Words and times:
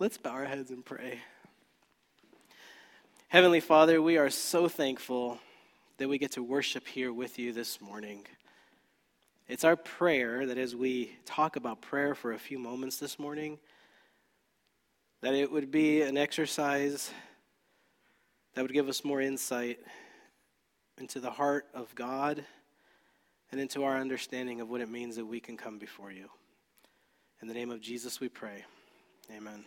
Let's 0.00 0.16
bow 0.16 0.30
our 0.30 0.46
heads 0.46 0.70
and 0.70 0.82
pray. 0.82 1.20
Heavenly 3.28 3.60
Father, 3.60 4.00
we 4.00 4.16
are 4.16 4.30
so 4.30 4.66
thankful 4.66 5.38
that 5.98 6.08
we 6.08 6.16
get 6.16 6.32
to 6.32 6.42
worship 6.42 6.88
here 6.88 7.12
with 7.12 7.38
you 7.38 7.52
this 7.52 7.82
morning. 7.82 8.24
It's 9.46 9.62
our 9.62 9.76
prayer 9.76 10.46
that 10.46 10.56
as 10.56 10.74
we 10.74 11.18
talk 11.26 11.56
about 11.56 11.82
prayer 11.82 12.14
for 12.14 12.32
a 12.32 12.38
few 12.38 12.58
moments 12.58 12.96
this 12.96 13.18
morning, 13.18 13.58
that 15.20 15.34
it 15.34 15.52
would 15.52 15.70
be 15.70 16.00
an 16.00 16.16
exercise 16.16 17.10
that 18.54 18.62
would 18.62 18.72
give 18.72 18.88
us 18.88 19.04
more 19.04 19.20
insight 19.20 19.80
into 20.96 21.20
the 21.20 21.30
heart 21.30 21.66
of 21.74 21.94
God 21.94 22.42
and 23.52 23.60
into 23.60 23.84
our 23.84 23.98
understanding 23.98 24.62
of 24.62 24.70
what 24.70 24.80
it 24.80 24.88
means 24.88 25.16
that 25.16 25.26
we 25.26 25.40
can 25.40 25.58
come 25.58 25.78
before 25.78 26.10
you. 26.10 26.30
In 27.42 27.48
the 27.48 27.54
name 27.54 27.70
of 27.70 27.82
Jesus, 27.82 28.18
we 28.18 28.30
pray. 28.30 28.64
Amen. 29.30 29.62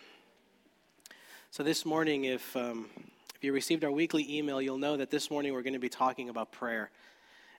So, 1.56 1.62
this 1.62 1.86
morning, 1.86 2.24
if, 2.24 2.58
um, 2.58 2.88
if 3.36 3.44
you 3.44 3.54
received 3.54 3.84
our 3.84 3.92
weekly 3.92 4.40
email, 4.40 4.60
you'll 4.60 4.80
know 4.80 4.98
that 4.98 5.12
this 5.12 5.30
morning 5.30 5.54
we're 5.54 5.62
going 5.62 5.76
to 5.76 5.80
be 5.80 5.88
talking 5.88 6.30
about 6.30 6.52
prayer. 6.52 6.90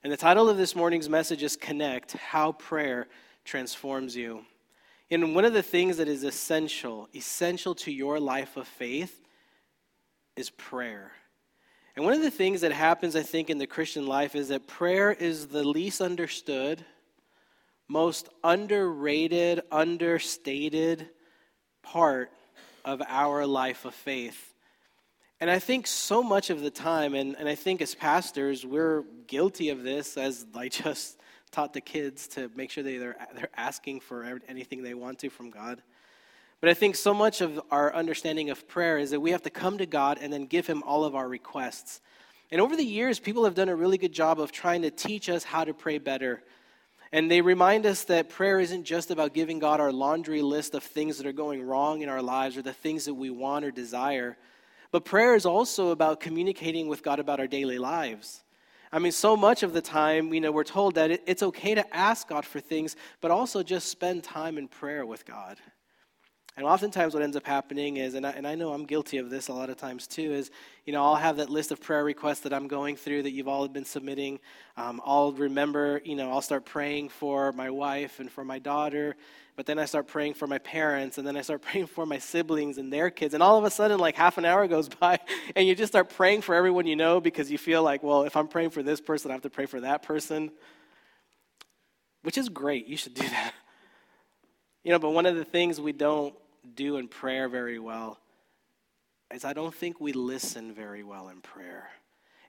And 0.03 0.11
the 0.11 0.17
title 0.17 0.49
of 0.49 0.57
this 0.57 0.75
morning's 0.75 1.07
message 1.07 1.41
is 1.43 1.55
Connect 1.55 2.11
How 2.11 2.51
Prayer 2.51 3.07
Transforms 3.45 4.13
You. 4.13 4.43
And 5.09 5.33
one 5.33 5.45
of 5.45 5.53
the 5.53 5.63
things 5.63 5.95
that 5.95 6.09
is 6.09 6.25
essential, 6.25 7.07
essential 7.15 7.73
to 7.75 7.89
your 7.89 8.19
life 8.19 8.57
of 8.57 8.67
faith, 8.67 9.21
is 10.35 10.49
prayer. 10.49 11.13
And 11.95 12.03
one 12.03 12.13
of 12.13 12.21
the 12.21 12.29
things 12.29 12.59
that 12.59 12.73
happens, 12.73 13.15
I 13.15 13.23
think, 13.23 13.49
in 13.49 13.59
the 13.59 13.65
Christian 13.65 14.05
life 14.05 14.35
is 14.35 14.49
that 14.49 14.67
prayer 14.67 15.13
is 15.13 15.47
the 15.47 15.63
least 15.63 16.01
understood, 16.01 16.83
most 17.87 18.27
underrated, 18.43 19.61
understated 19.71 21.11
part 21.81 22.29
of 22.85 23.01
our 23.07 23.45
life 23.45 23.83
of 23.83 23.93
faith. 23.93 24.53
And 25.41 25.51
I 25.51 25.59
think 25.59 25.85
so 25.85 26.23
much 26.23 26.49
of 26.49 26.61
the 26.61 26.69
time, 26.69 27.13
and, 27.13 27.35
and 27.37 27.49
I 27.49 27.55
think 27.55 27.81
as 27.81 27.93
pastors, 27.93 28.65
we're 28.65 29.03
guilty 29.27 29.69
of 29.69 29.83
this, 29.83 30.15
as 30.15 30.45
I 30.55 30.69
just 30.69 31.19
taught 31.51 31.73
the 31.73 31.81
kids 31.81 32.27
to 32.29 32.49
make 32.55 32.71
sure 32.71 32.83
they, 32.83 32.97
they're, 32.97 33.17
they're 33.35 33.49
asking 33.57 33.99
for 33.99 34.39
anything 34.47 34.83
they 34.83 34.93
want 34.93 35.19
to 35.19 35.29
from 35.29 35.49
God. 35.49 35.81
But 36.61 36.69
I 36.69 36.73
think 36.73 36.95
so 36.95 37.13
much 37.13 37.41
of 37.41 37.61
our 37.69 37.93
understanding 37.93 38.49
of 38.49 38.67
prayer 38.67 38.97
is 38.97 39.11
that 39.11 39.19
we 39.19 39.31
have 39.31 39.43
to 39.43 39.49
come 39.49 39.77
to 39.79 39.85
God 39.85 40.19
and 40.21 40.31
then 40.31 40.45
give 40.45 40.65
Him 40.65 40.83
all 40.83 41.03
of 41.03 41.15
our 41.15 41.27
requests. 41.27 42.01
And 42.51 42.61
over 42.61 42.75
the 42.75 42.85
years, 42.85 43.19
people 43.19 43.43
have 43.43 43.55
done 43.55 43.69
a 43.69 43.75
really 43.75 43.97
good 43.97 44.13
job 44.13 44.39
of 44.39 44.51
trying 44.51 44.83
to 44.83 44.91
teach 44.91 45.29
us 45.29 45.43
how 45.43 45.63
to 45.63 45.73
pray 45.73 45.97
better. 45.97 46.43
And 47.15 47.31
they 47.31 47.39
remind 47.39 47.85
us 47.85 48.03
that 48.03 48.27
prayer 48.27 48.59
isn't 48.59 48.83
just 48.83 49.09
about 49.09 49.33
giving 49.33 49.57
God 49.57 49.79
our 49.79 49.93
laundry 49.93 50.41
list 50.41 50.75
of 50.75 50.83
things 50.83 51.17
that 51.17 51.25
are 51.25 51.31
going 51.31 51.63
wrong 51.63 52.01
in 52.01 52.09
our 52.09 52.21
lives 52.21 52.57
or 52.57 52.61
the 52.61 52.73
things 52.73 53.05
that 53.05 53.13
we 53.13 53.29
want 53.29 53.63
or 53.63 53.71
desire. 53.71 54.35
But 54.91 55.05
prayer 55.05 55.33
is 55.33 55.45
also 55.45 55.91
about 55.91 56.19
communicating 56.19 56.89
with 56.89 57.03
God 57.03 57.19
about 57.19 57.39
our 57.39 57.47
daily 57.47 57.77
lives. 57.77 58.43
I 58.91 58.99
mean, 58.99 59.13
so 59.13 59.37
much 59.37 59.63
of 59.63 59.71
the 59.71 59.79
time, 59.79 60.33
you 60.33 60.41
know, 60.41 60.51
we're 60.51 60.65
told 60.65 60.95
that 60.95 61.09
it's 61.25 61.41
okay 61.41 61.73
to 61.75 61.95
ask 61.95 62.27
God 62.27 62.43
for 62.43 62.59
things, 62.59 62.97
but 63.21 63.31
also 63.31 63.63
just 63.63 63.87
spend 63.87 64.25
time 64.25 64.57
in 64.57 64.67
prayer 64.67 65.05
with 65.05 65.25
God. 65.25 65.57
And 66.57 66.65
oftentimes, 66.65 67.13
what 67.13 67.21
ends 67.21 67.35
up 67.35 67.45
happening 67.45 67.97
is, 67.97 68.13
and 68.13 68.25
I, 68.25 68.31
and 68.31 68.47
I 68.47 68.55
know 68.55 68.71
I'm 68.71 68.85
guilty 68.85 69.17
of 69.17 69.29
this 69.29 69.49
a 69.49 69.53
lot 69.53 69.69
of 69.69 69.75
times 69.75 70.07
too, 70.07 70.31
is, 70.31 70.51
you 70.85 70.93
know, 70.93 71.03
I'll 71.03 71.15
have 71.15 71.35
that 71.37 71.49
list 71.49 71.73
of 71.73 71.81
prayer 71.81 72.05
requests 72.05 72.41
that 72.41 72.53
I'm 72.53 72.69
going 72.69 72.95
through 72.95 73.23
that 73.23 73.31
you've 73.31 73.49
all 73.49 73.67
been 73.67 73.83
submitting. 73.83 74.39
Um, 74.77 75.01
I'll 75.03 75.33
remember, 75.33 76.01
you 76.05 76.15
know, 76.15 76.31
I'll 76.31 76.41
start 76.41 76.63
praying 76.63 77.09
for 77.09 77.51
my 77.51 77.69
wife 77.69 78.21
and 78.21 78.31
for 78.31 78.45
my 78.45 78.59
daughter, 78.59 79.17
but 79.57 79.65
then 79.65 79.77
I 79.77 79.83
start 79.83 80.07
praying 80.07 80.35
for 80.35 80.47
my 80.47 80.57
parents, 80.59 81.17
and 81.17 81.27
then 81.27 81.35
I 81.35 81.41
start 81.41 81.61
praying 81.69 81.87
for 81.87 82.05
my 82.05 82.19
siblings 82.19 82.77
and 82.77 82.91
their 82.91 83.09
kids. 83.09 83.33
And 83.33 83.43
all 83.43 83.57
of 83.57 83.65
a 83.65 83.69
sudden, 83.69 83.99
like 83.99 84.15
half 84.15 84.37
an 84.37 84.45
hour 84.45 84.65
goes 84.69 84.87
by, 85.01 85.19
and 85.57 85.67
you 85.67 85.75
just 85.75 85.91
start 85.91 86.09
praying 86.11 86.41
for 86.41 86.55
everyone 86.55 86.87
you 86.87 86.95
know 86.95 87.19
because 87.19 87.51
you 87.51 87.57
feel 87.57 87.83
like, 87.83 88.01
well, 88.01 88.23
if 88.23 88.37
I'm 88.37 88.47
praying 88.47 88.69
for 88.69 88.81
this 88.81 89.01
person, 89.01 89.29
I 89.29 89.33
have 89.33 89.43
to 89.43 89.49
pray 89.49 89.65
for 89.65 89.81
that 89.81 90.03
person, 90.03 90.51
which 92.21 92.37
is 92.37 92.47
great. 92.47 92.87
You 92.87 92.95
should 92.95 93.13
do 93.13 93.23
that. 93.27 93.53
You 94.85 94.91
know, 94.91 94.99
but 94.99 95.09
one 95.09 95.25
of 95.25 95.35
the 95.35 95.43
things 95.43 95.81
we 95.81 95.91
don't 95.91 96.33
do 96.73 96.97
in 96.97 97.07
prayer 97.07 97.47
very 97.47 97.79
well 97.79 98.19
is 99.33 99.45
I 99.45 99.53
don't 99.53 99.73
think 99.73 99.99
we 99.99 100.13
listen 100.13 100.73
very 100.73 101.03
well 101.03 101.29
in 101.29 101.41
prayer. 101.41 101.89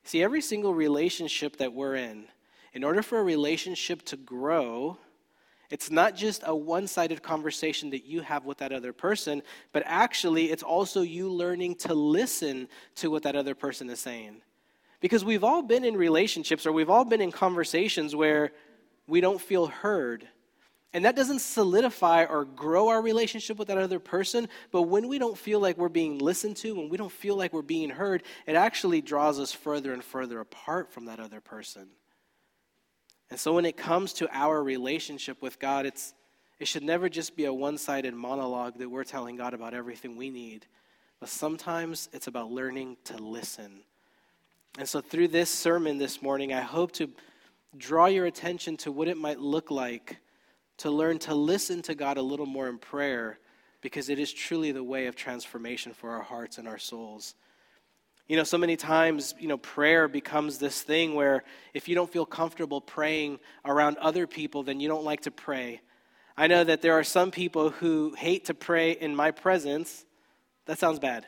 See, 0.04 0.22
every 0.22 0.41
single 0.41 0.75
relationship 0.75 1.56
that 1.56 1.72
we're 1.72 1.97
in, 1.97 2.27
in 2.72 2.84
order 2.84 3.03
for 3.03 3.19
a 3.19 3.25
relationship 3.25 4.03
to 4.03 4.16
grow, 4.16 4.99
it's 5.71 5.91
not 5.91 6.15
just 6.15 6.43
a 6.47 6.54
one 6.54 6.87
sided 6.87 7.22
conversation 7.22 7.91
that 7.91 8.04
you 8.04 8.21
have 8.21 8.44
with 8.44 8.59
that 8.59 8.72
other 8.72 8.93
person, 8.93 9.43
but 9.72 9.82
actually, 9.87 10.53
it's 10.53 10.62
also 10.62 11.00
you 11.03 11.28
learning 11.28 11.75
to 11.77 11.94
listen 11.94 12.69
to 12.97 13.10
what 13.10 13.25
that 13.25 13.34
other 13.34 13.54
person 13.54 13.91
is 13.91 13.98
saying. 13.98 14.43
Because 15.00 15.25
we've 15.25 15.44
all 15.44 15.62
been 15.62 15.84
in 15.84 15.97
relationships 15.97 16.66
or 16.66 16.72
we've 16.72 16.91
all 16.91 17.04
been 17.04 17.21
in 17.21 17.33
conversations 17.33 18.15
where 18.15 18.53
we 19.09 19.21
don't 19.21 19.41
feel 19.41 19.66
heard 19.66 20.28
and 20.96 21.04
that 21.04 21.14
doesn't 21.14 21.40
solidify 21.40 22.24
or 22.24 22.46
grow 22.46 22.88
our 22.88 23.02
relationship 23.02 23.58
with 23.58 23.68
that 23.68 23.76
other 23.76 23.98
person, 23.98 24.48
but 24.70 24.84
when 24.84 25.08
we 25.08 25.18
don't 25.18 25.36
feel 25.36 25.60
like 25.60 25.76
we're 25.76 25.90
being 25.90 26.16
listened 26.16 26.56
to, 26.56 26.74
when 26.74 26.88
we 26.88 26.96
don't 26.96 27.12
feel 27.12 27.36
like 27.36 27.52
we're 27.52 27.60
being 27.60 27.90
heard, 27.90 28.22
it 28.46 28.56
actually 28.56 29.02
draws 29.02 29.38
us 29.38 29.52
further 29.52 29.92
and 29.92 30.02
further 30.02 30.40
apart 30.40 30.90
from 30.90 31.04
that 31.04 31.20
other 31.20 31.42
person. 31.42 31.88
And 33.28 33.38
so 33.38 33.52
when 33.52 33.66
it 33.66 33.76
comes 33.76 34.14
to 34.14 34.28
our 34.32 34.64
relationship 34.64 35.42
with 35.42 35.58
God, 35.58 35.84
it's, 35.84 36.14
it 36.58 36.66
should 36.66 36.82
never 36.82 37.10
just 37.10 37.36
be 37.36 37.44
a 37.44 37.52
one 37.52 37.76
sided 37.76 38.14
monologue 38.14 38.78
that 38.78 38.88
we're 38.88 39.04
telling 39.04 39.36
God 39.36 39.52
about 39.52 39.74
everything 39.74 40.16
we 40.16 40.30
need, 40.30 40.64
but 41.20 41.28
sometimes 41.28 42.08
it's 42.14 42.26
about 42.26 42.50
learning 42.50 42.96
to 43.04 43.18
listen. 43.18 43.82
And 44.78 44.88
so 44.88 45.02
through 45.02 45.28
this 45.28 45.50
sermon 45.50 45.98
this 45.98 46.22
morning, 46.22 46.54
I 46.54 46.62
hope 46.62 46.92
to 46.92 47.10
draw 47.76 48.06
your 48.06 48.24
attention 48.24 48.78
to 48.78 48.90
what 48.90 49.08
it 49.08 49.18
might 49.18 49.40
look 49.40 49.70
like 49.70 50.20
to 50.78 50.91
learn 50.91 51.19
to 51.20 51.34
listen 51.34 51.82
to 51.82 51.94
God 51.94 52.19
a 52.19 52.22
little 52.22 52.47
more 52.47 52.69
in 52.69 52.78
prayer 52.78 53.38
because 53.81 54.09
it 54.09 54.19
is 54.19 54.32
truly 54.32 54.72
the 54.72 54.82
way 54.82 55.06
of 55.06 55.16
transformation 55.16 55.92
for 55.92 56.10
our 56.10 56.22
hearts 56.22 56.59
and 56.59 56.66
our 56.66 56.78
souls. 56.78 57.34
You 58.28 58.37
know, 58.37 58.44
so 58.44 58.59
many 58.59 58.76
times, 58.76 59.34
you 59.38 59.47
know, 59.47 59.59
prayer 59.59 60.09
becomes 60.09 60.59
this 60.59 60.82
thing 60.82 61.15
where 61.15 61.44
if 61.75 61.88
you 61.88 61.94
don't 61.94 62.10
feel 62.10 62.26
comfortable 62.26 62.81
praying 62.81 63.38
around 63.65 63.98
other 63.98 64.26
people, 64.26 64.65
then 64.65 64.81
you 64.81 64.88
don't 64.88 65.04
like 65.04 65.20
to 65.22 65.31
pray. 65.31 65.81
I 66.36 66.48
know 66.48 66.65
that 66.65 66.82
there 66.82 66.94
are 66.94 67.04
some 67.04 67.31
people 67.31 67.70
who 67.70 68.15
hate 68.19 68.47
to 68.47 68.54
pray 68.54 68.92
in 68.92 69.15
my 69.15 69.31
presence. 69.31 70.04
That 70.66 70.78
sounds 70.78 70.98
bad. 70.98 71.26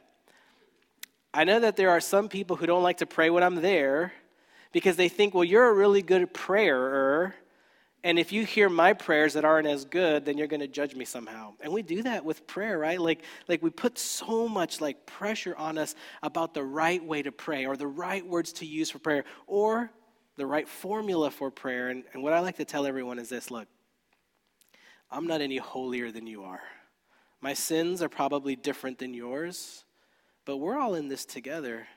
I 1.33 1.45
know 1.45 1.61
that 1.61 1.77
there 1.77 1.91
are 1.91 2.01
some 2.01 2.29
people 2.29 2.57
who 2.57 2.67
don't 2.67 2.83
like 2.83 2.99
to 2.99 3.07
pray 3.07 3.31
when 3.31 3.45
I'm 3.45 3.57
there 3.57 4.13
because 4.73 4.97
they 4.97 5.09
think, 5.09 5.35
well, 5.35 5.45
you're 5.45 5.69
a 5.69 5.75
really 5.75 6.03
good 6.03 6.35
prayer 6.35 7.35
and 8.05 8.19
if 8.19 8.33
you 8.33 8.45
hear 8.45 8.69
my 8.69 8.93
prayers 8.93 9.35
that 9.35 9.45
aren't 9.45 9.67
as 9.67 9.85
good, 9.85 10.25
then 10.25 10.39
you're 10.39 10.47
going 10.47 10.61
to 10.61 10.69
judge 10.69 10.95
me 10.95 11.05
somehow. 11.05 11.55
And 11.61 11.73
we 11.73 11.83
do 11.83 12.05
that 12.05 12.25
with 12.25 12.47
prayer, 12.47 12.79
right? 12.79 13.01
Like, 13.01 13.23
like 13.49 13.61
we 13.61 13.71
put 13.71 13.99
so 13.99 14.47
much 14.47 14.81
like 14.81 15.05
pressure 15.05 15.57
on 15.57 15.79
us 15.79 15.97
about 16.23 16.55
the 16.55 16.63
right 16.63 17.05
way 17.05 17.23
to 17.23 17.33
pray 17.33 17.67
or 17.67 17.77
the 17.77 17.89
right 17.89 18.25
words 18.25 18.53
to 18.55 18.67
use 18.67 18.91
for 18.91 19.01
prayer 19.01 19.25
or 19.49 19.91
the 20.37 20.47
right 20.47 20.69
formula 20.69 21.31
for 21.31 21.51
prayer. 21.51 21.89
And, 21.89 22.05
and 22.13 22.23
what 22.23 22.33
I 22.33 22.39
like 22.39 22.57
to 22.59 22.65
tell 22.65 22.87
everyone 22.87 23.19
is 23.19 23.29
this 23.29 23.51
look, 23.51 23.67
I'm 25.11 25.27
not 25.27 25.41
any 25.41 25.57
holier 25.57 26.13
than 26.13 26.27
you 26.29 26.45
are. 26.45 26.63
My 27.41 27.55
sins 27.55 28.01
are 28.01 28.09
probably 28.09 28.55
different 28.55 28.99
than 28.99 29.13
yours, 29.13 29.85
but 30.45 30.59
we're 30.59 30.79
all 30.79 30.95
in 30.95 31.09
this 31.09 31.25
together. 31.25 31.89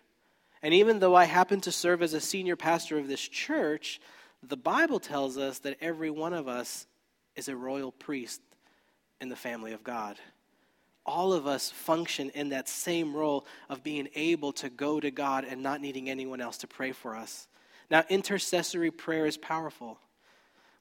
And 0.63 0.73
even 0.73 0.99
though 0.99 1.15
I 1.15 1.25
happen 1.25 1.61
to 1.61 1.71
serve 1.71 2.01
as 2.01 2.13
a 2.13 2.21
senior 2.21 2.55
pastor 2.55 2.97
of 2.97 3.07
this 3.07 3.21
church, 3.21 3.99
the 4.47 4.57
Bible 4.57 4.99
tells 4.99 5.37
us 5.37 5.59
that 5.59 5.77
every 5.81 6.09
one 6.09 6.33
of 6.33 6.47
us 6.47 6.87
is 7.35 7.47
a 7.47 7.55
royal 7.55 7.91
priest 7.91 8.41
in 9.19 9.29
the 9.29 9.35
family 9.35 9.73
of 9.73 9.83
God. 9.83 10.17
All 11.05 11.33
of 11.33 11.47
us 11.47 11.69
function 11.69 12.29
in 12.31 12.49
that 12.49 12.67
same 12.67 13.15
role 13.15 13.45
of 13.69 13.83
being 13.83 14.07
able 14.15 14.53
to 14.53 14.69
go 14.69 14.99
to 14.99 15.11
God 15.11 15.45
and 15.45 15.61
not 15.61 15.81
needing 15.81 16.09
anyone 16.09 16.41
else 16.41 16.57
to 16.59 16.67
pray 16.67 16.91
for 16.91 17.15
us. 17.15 17.47
Now, 17.89 18.03
intercessory 18.09 18.91
prayer 18.91 19.25
is 19.25 19.37
powerful. 19.37 19.97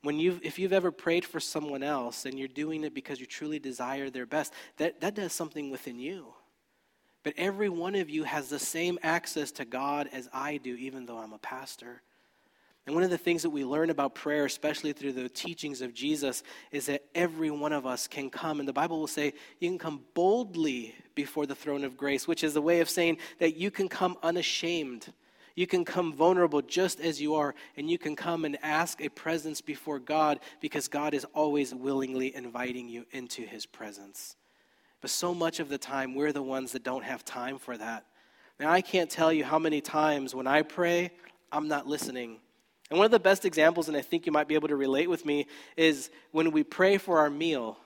When 0.03 0.19
you've, 0.19 0.41
if 0.43 0.59
you've 0.59 0.73
ever 0.73 0.91
prayed 0.91 1.25
for 1.25 1.41
someone 1.41 1.83
else 1.83 2.25
and 2.25 2.39
you're 2.39 2.49
doing 2.49 2.85
it 2.85 2.95
because 2.95 3.21
you 3.21 3.27
truly 3.27 3.59
desire 3.59 4.09
their 4.09 4.27
best, 4.27 4.53
that, 4.79 5.01
that 5.01 5.15
does 5.15 5.33
something 5.33 5.71
within 5.71 5.99
you. 5.99 6.33
But 7.23 7.35
every 7.37 7.69
one 7.69 7.95
of 7.95 8.09
you 8.09 8.25
has 8.25 8.49
the 8.49 8.59
same 8.59 8.99
access 9.03 9.51
to 9.53 9.67
God 9.67 10.09
as 10.13 10.29
I 10.33 10.57
do, 10.57 10.75
even 10.77 11.05
though 11.05 11.19
I'm 11.19 11.35
a 11.35 11.39
pastor. 11.39 12.01
And 12.91 12.97
one 12.97 13.05
of 13.05 13.11
the 13.11 13.19
things 13.19 13.43
that 13.43 13.51
we 13.51 13.65
learn 13.65 13.91
about 13.91 14.17
prayer, 14.17 14.45
especially 14.47 14.93
through 14.93 15.13
the 15.13 15.29
teachings 15.29 15.81
of 15.81 15.95
Jesus, 15.95 16.43
is 16.73 16.87
that 16.87 17.05
every 17.15 17.49
one 17.49 17.73
of 17.73 17.87
us 17.87 18.09
can 18.09 18.31
come. 18.31 18.59
And 18.59 18.69
the 18.69 18.73
Bible 18.73 18.99
will 18.99 19.07
say 19.07 19.33
you 19.61 19.69
can 19.69 19.79
come 19.79 20.01
boldly 20.13 20.97
before 21.15 21.47
the 21.47 21.55
throne 21.55 21.85
of 21.85 21.97
grace, 21.97 22.27
which 22.27 22.43
is 22.43 22.53
the 22.53 22.61
way 22.61 22.81
of 22.81 22.91
saying 22.91 23.19
that 23.39 23.55
you 23.55 23.71
can 23.71 23.89
come 23.89 24.17
unashamed. 24.25 25.13
You 25.55 25.69
can 25.69 25.85
come 25.85 26.13
vulnerable 26.13 26.63
just 26.63 26.99
as 26.99 27.23
you 27.23 27.37
are, 27.37 27.55
and 27.77 27.89
you 27.89 27.97
can 27.97 28.17
come 28.17 28.45
and 28.45 28.59
ask 28.61 29.01
a 29.01 29.09
presence 29.09 29.61
before 29.61 30.01
God 30.01 30.41
because 30.61 30.89
God 30.89 31.15
is 31.15 31.25
always 31.33 31.73
willingly 31.73 32.35
inviting 32.35 32.89
you 32.89 33.07
into 33.13 33.43
his 33.43 33.67
presence. 33.67 34.35
But 35.01 35.11
so 35.11 35.33
much 35.33 35.61
of 35.61 35.69
the 35.69 35.79
time, 35.79 36.17
we're 36.17 36.33
the 36.33 36.43
ones 36.43 36.73
that 36.73 36.83
don't 36.83 37.05
have 37.05 37.25
time 37.25 37.61
for 37.61 37.79
that. 37.79 38.05
Now, 38.59 38.73
I 38.73 38.81
can't 38.81 39.09
tell 39.09 39.33
you 39.33 39.45
how 39.45 39.61
many 39.61 39.81
times 39.81 40.35
when 40.35 40.49
I 40.49 40.63
pray, 40.63 41.13
I'm 41.53 41.69
not 41.69 41.87
listening. 41.87 42.41
And 42.91 42.99
one 42.99 43.05
of 43.05 43.13
the 43.13 43.21
best 43.21 43.45
examples, 43.45 43.89
and 43.89 43.97
I 43.97 44.03
think 44.03 44.27
you 44.27 44.33
might 44.33 44.49
be 44.49 44.57
able 44.57 44.69
to 44.69 44.77
relate 44.77 45.09
with 45.09 45.25
me, 45.25 45.47
is 45.77 46.11
when 46.33 46.51
we 46.51 46.65
pray 46.65 46.99
for 46.99 47.21
our 47.21 47.31
meal. 47.31 47.79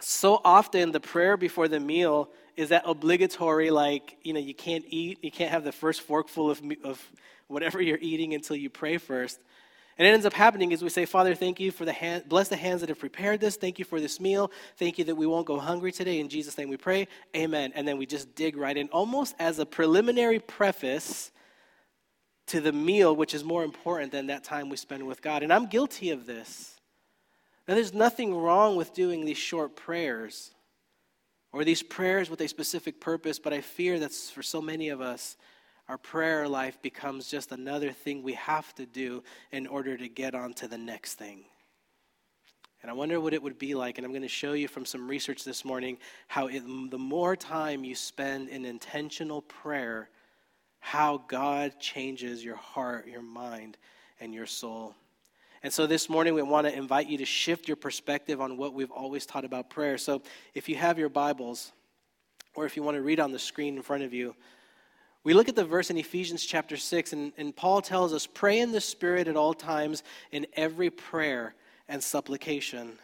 So 0.00 0.40
often, 0.44 0.90
the 0.90 1.00
prayer 1.00 1.36
before 1.36 1.68
the 1.68 1.78
meal 1.78 2.28
is 2.56 2.70
that 2.70 2.82
obligatory, 2.84 3.70
like, 3.70 4.16
you 4.22 4.32
know, 4.32 4.40
you 4.40 4.54
can't 4.54 4.84
eat, 4.88 5.18
you 5.22 5.30
can't 5.30 5.50
have 5.50 5.62
the 5.62 5.72
first 5.72 6.02
forkful 6.02 6.50
of, 6.50 6.60
of 6.82 7.00
whatever 7.46 7.80
you're 7.80 7.98
eating 8.00 8.34
until 8.34 8.56
you 8.56 8.70
pray 8.70 8.98
first. 8.98 9.38
And 9.96 10.08
it 10.08 10.10
ends 10.10 10.26
up 10.26 10.32
happening 10.32 10.72
is 10.72 10.82
we 10.82 10.88
say, 10.88 11.04
Father, 11.04 11.36
thank 11.36 11.60
you 11.60 11.70
for 11.70 11.84
the 11.84 11.92
hand, 11.92 12.24
bless 12.28 12.48
the 12.48 12.56
hands 12.56 12.80
that 12.80 12.88
have 12.88 12.98
prepared 12.98 13.40
this. 13.40 13.54
Thank 13.54 13.78
you 13.78 13.84
for 13.84 14.00
this 14.00 14.18
meal. 14.18 14.50
Thank 14.76 14.98
you 14.98 15.04
that 15.04 15.14
we 15.14 15.26
won't 15.26 15.46
go 15.46 15.60
hungry 15.60 15.92
today. 15.92 16.18
In 16.18 16.28
Jesus' 16.28 16.58
name 16.58 16.68
we 16.68 16.76
pray. 16.76 17.06
Amen. 17.36 17.72
And 17.76 17.86
then 17.86 17.98
we 17.98 18.06
just 18.06 18.34
dig 18.34 18.56
right 18.56 18.76
in, 18.76 18.88
almost 18.88 19.36
as 19.38 19.60
a 19.60 19.66
preliminary 19.66 20.40
preface 20.40 21.30
to 22.46 22.60
the 22.60 22.72
meal, 22.72 23.14
which 23.14 23.34
is 23.34 23.42
more 23.44 23.64
important 23.64 24.12
than 24.12 24.26
that 24.26 24.44
time 24.44 24.68
we 24.68 24.76
spend 24.76 25.06
with 25.06 25.22
God. 25.22 25.42
And 25.42 25.52
I'm 25.52 25.66
guilty 25.66 26.10
of 26.10 26.26
this. 26.26 26.78
Now, 27.66 27.74
there's 27.74 27.94
nothing 27.94 28.34
wrong 28.34 28.76
with 28.76 28.92
doing 28.92 29.24
these 29.24 29.38
short 29.38 29.74
prayers 29.74 30.50
or 31.52 31.64
these 31.64 31.82
prayers 31.82 32.28
with 32.28 32.40
a 32.40 32.48
specific 32.48 33.00
purpose, 33.00 33.38
but 33.38 33.52
I 33.52 33.60
fear 33.60 33.98
that 34.00 34.12
for 34.12 34.42
so 34.42 34.60
many 34.60 34.90
of 34.90 35.00
us, 35.00 35.36
our 35.88 35.98
prayer 35.98 36.48
life 36.48 36.80
becomes 36.82 37.30
just 37.30 37.52
another 37.52 37.92
thing 37.92 38.22
we 38.22 38.34
have 38.34 38.74
to 38.74 38.86
do 38.86 39.22
in 39.52 39.66
order 39.66 39.96
to 39.96 40.08
get 40.08 40.34
on 40.34 40.52
to 40.54 40.68
the 40.68 40.78
next 40.78 41.14
thing. 41.14 41.44
And 42.82 42.90
I 42.90 42.94
wonder 42.94 43.18
what 43.18 43.32
it 43.32 43.42
would 43.42 43.58
be 43.58 43.74
like. 43.74 43.96
And 43.96 44.04
I'm 44.04 44.12
going 44.12 44.22
to 44.22 44.28
show 44.28 44.52
you 44.52 44.68
from 44.68 44.84
some 44.84 45.08
research 45.08 45.42
this 45.42 45.64
morning 45.64 45.96
how 46.28 46.48
it, 46.48 46.62
the 46.90 46.98
more 46.98 47.34
time 47.34 47.82
you 47.82 47.94
spend 47.94 48.50
in 48.50 48.66
intentional 48.66 49.40
prayer, 49.40 50.10
how 50.84 51.16
God 51.28 51.80
changes 51.80 52.44
your 52.44 52.56
heart, 52.56 53.08
your 53.08 53.22
mind, 53.22 53.78
and 54.20 54.34
your 54.34 54.44
soul. 54.44 54.94
And 55.62 55.72
so 55.72 55.86
this 55.86 56.10
morning, 56.10 56.34
we 56.34 56.42
want 56.42 56.66
to 56.66 56.76
invite 56.76 57.08
you 57.08 57.16
to 57.16 57.24
shift 57.24 57.68
your 57.68 57.76
perspective 57.78 58.38
on 58.38 58.58
what 58.58 58.74
we've 58.74 58.90
always 58.90 59.24
taught 59.24 59.46
about 59.46 59.70
prayer. 59.70 59.96
So 59.96 60.20
if 60.52 60.68
you 60.68 60.76
have 60.76 60.98
your 60.98 61.08
Bibles, 61.08 61.72
or 62.54 62.66
if 62.66 62.76
you 62.76 62.82
want 62.82 62.98
to 62.98 63.02
read 63.02 63.18
on 63.18 63.32
the 63.32 63.38
screen 63.38 63.76
in 63.76 63.82
front 63.82 64.02
of 64.02 64.12
you, 64.12 64.36
we 65.24 65.32
look 65.32 65.48
at 65.48 65.56
the 65.56 65.64
verse 65.64 65.88
in 65.88 65.96
Ephesians 65.96 66.44
chapter 66.44 66.76
6, 66.76 67.14
and, 67.14 67.32
and 67.38 67.56
Paul 67.56 67.80
tells 67.80 68.12
us 68.12 68.26
pray 68.26 68.60
in 68.60 68.70
the 68.70 68.80
Spirit 68.80 69.26
at 69.26 69.36
all 69.36 69.54
times 69.54 70.02
in 70.32 70.46
every 70.52 70.90
prayer 70.90 71.54
and 71.88 72.04
supplication. 72.04 72.98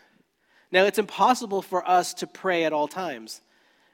Now, 0.71 0.85
it's 0.85 0.99
impossible 0.99 1.63
for 1.63 1.89
us 1.89 2.13
to 2.13 2.27
pray 2.27 2.65
at 2.65 2.75
all 2.75 2.89
times. 2.89 3.41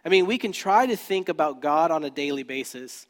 I 0.05 0.09
mean, 0.09 0.27
we 0.27 0.39
can 0.39 0.51
try 0.51 0.87
to 0.87 0.97
think 0.97 1.29
about 1.29 1.63
God 1.63 1.93
on 1.93 2.03
a 2.03 2.11
daily 2.11 2.43
basis. 2.43 3.07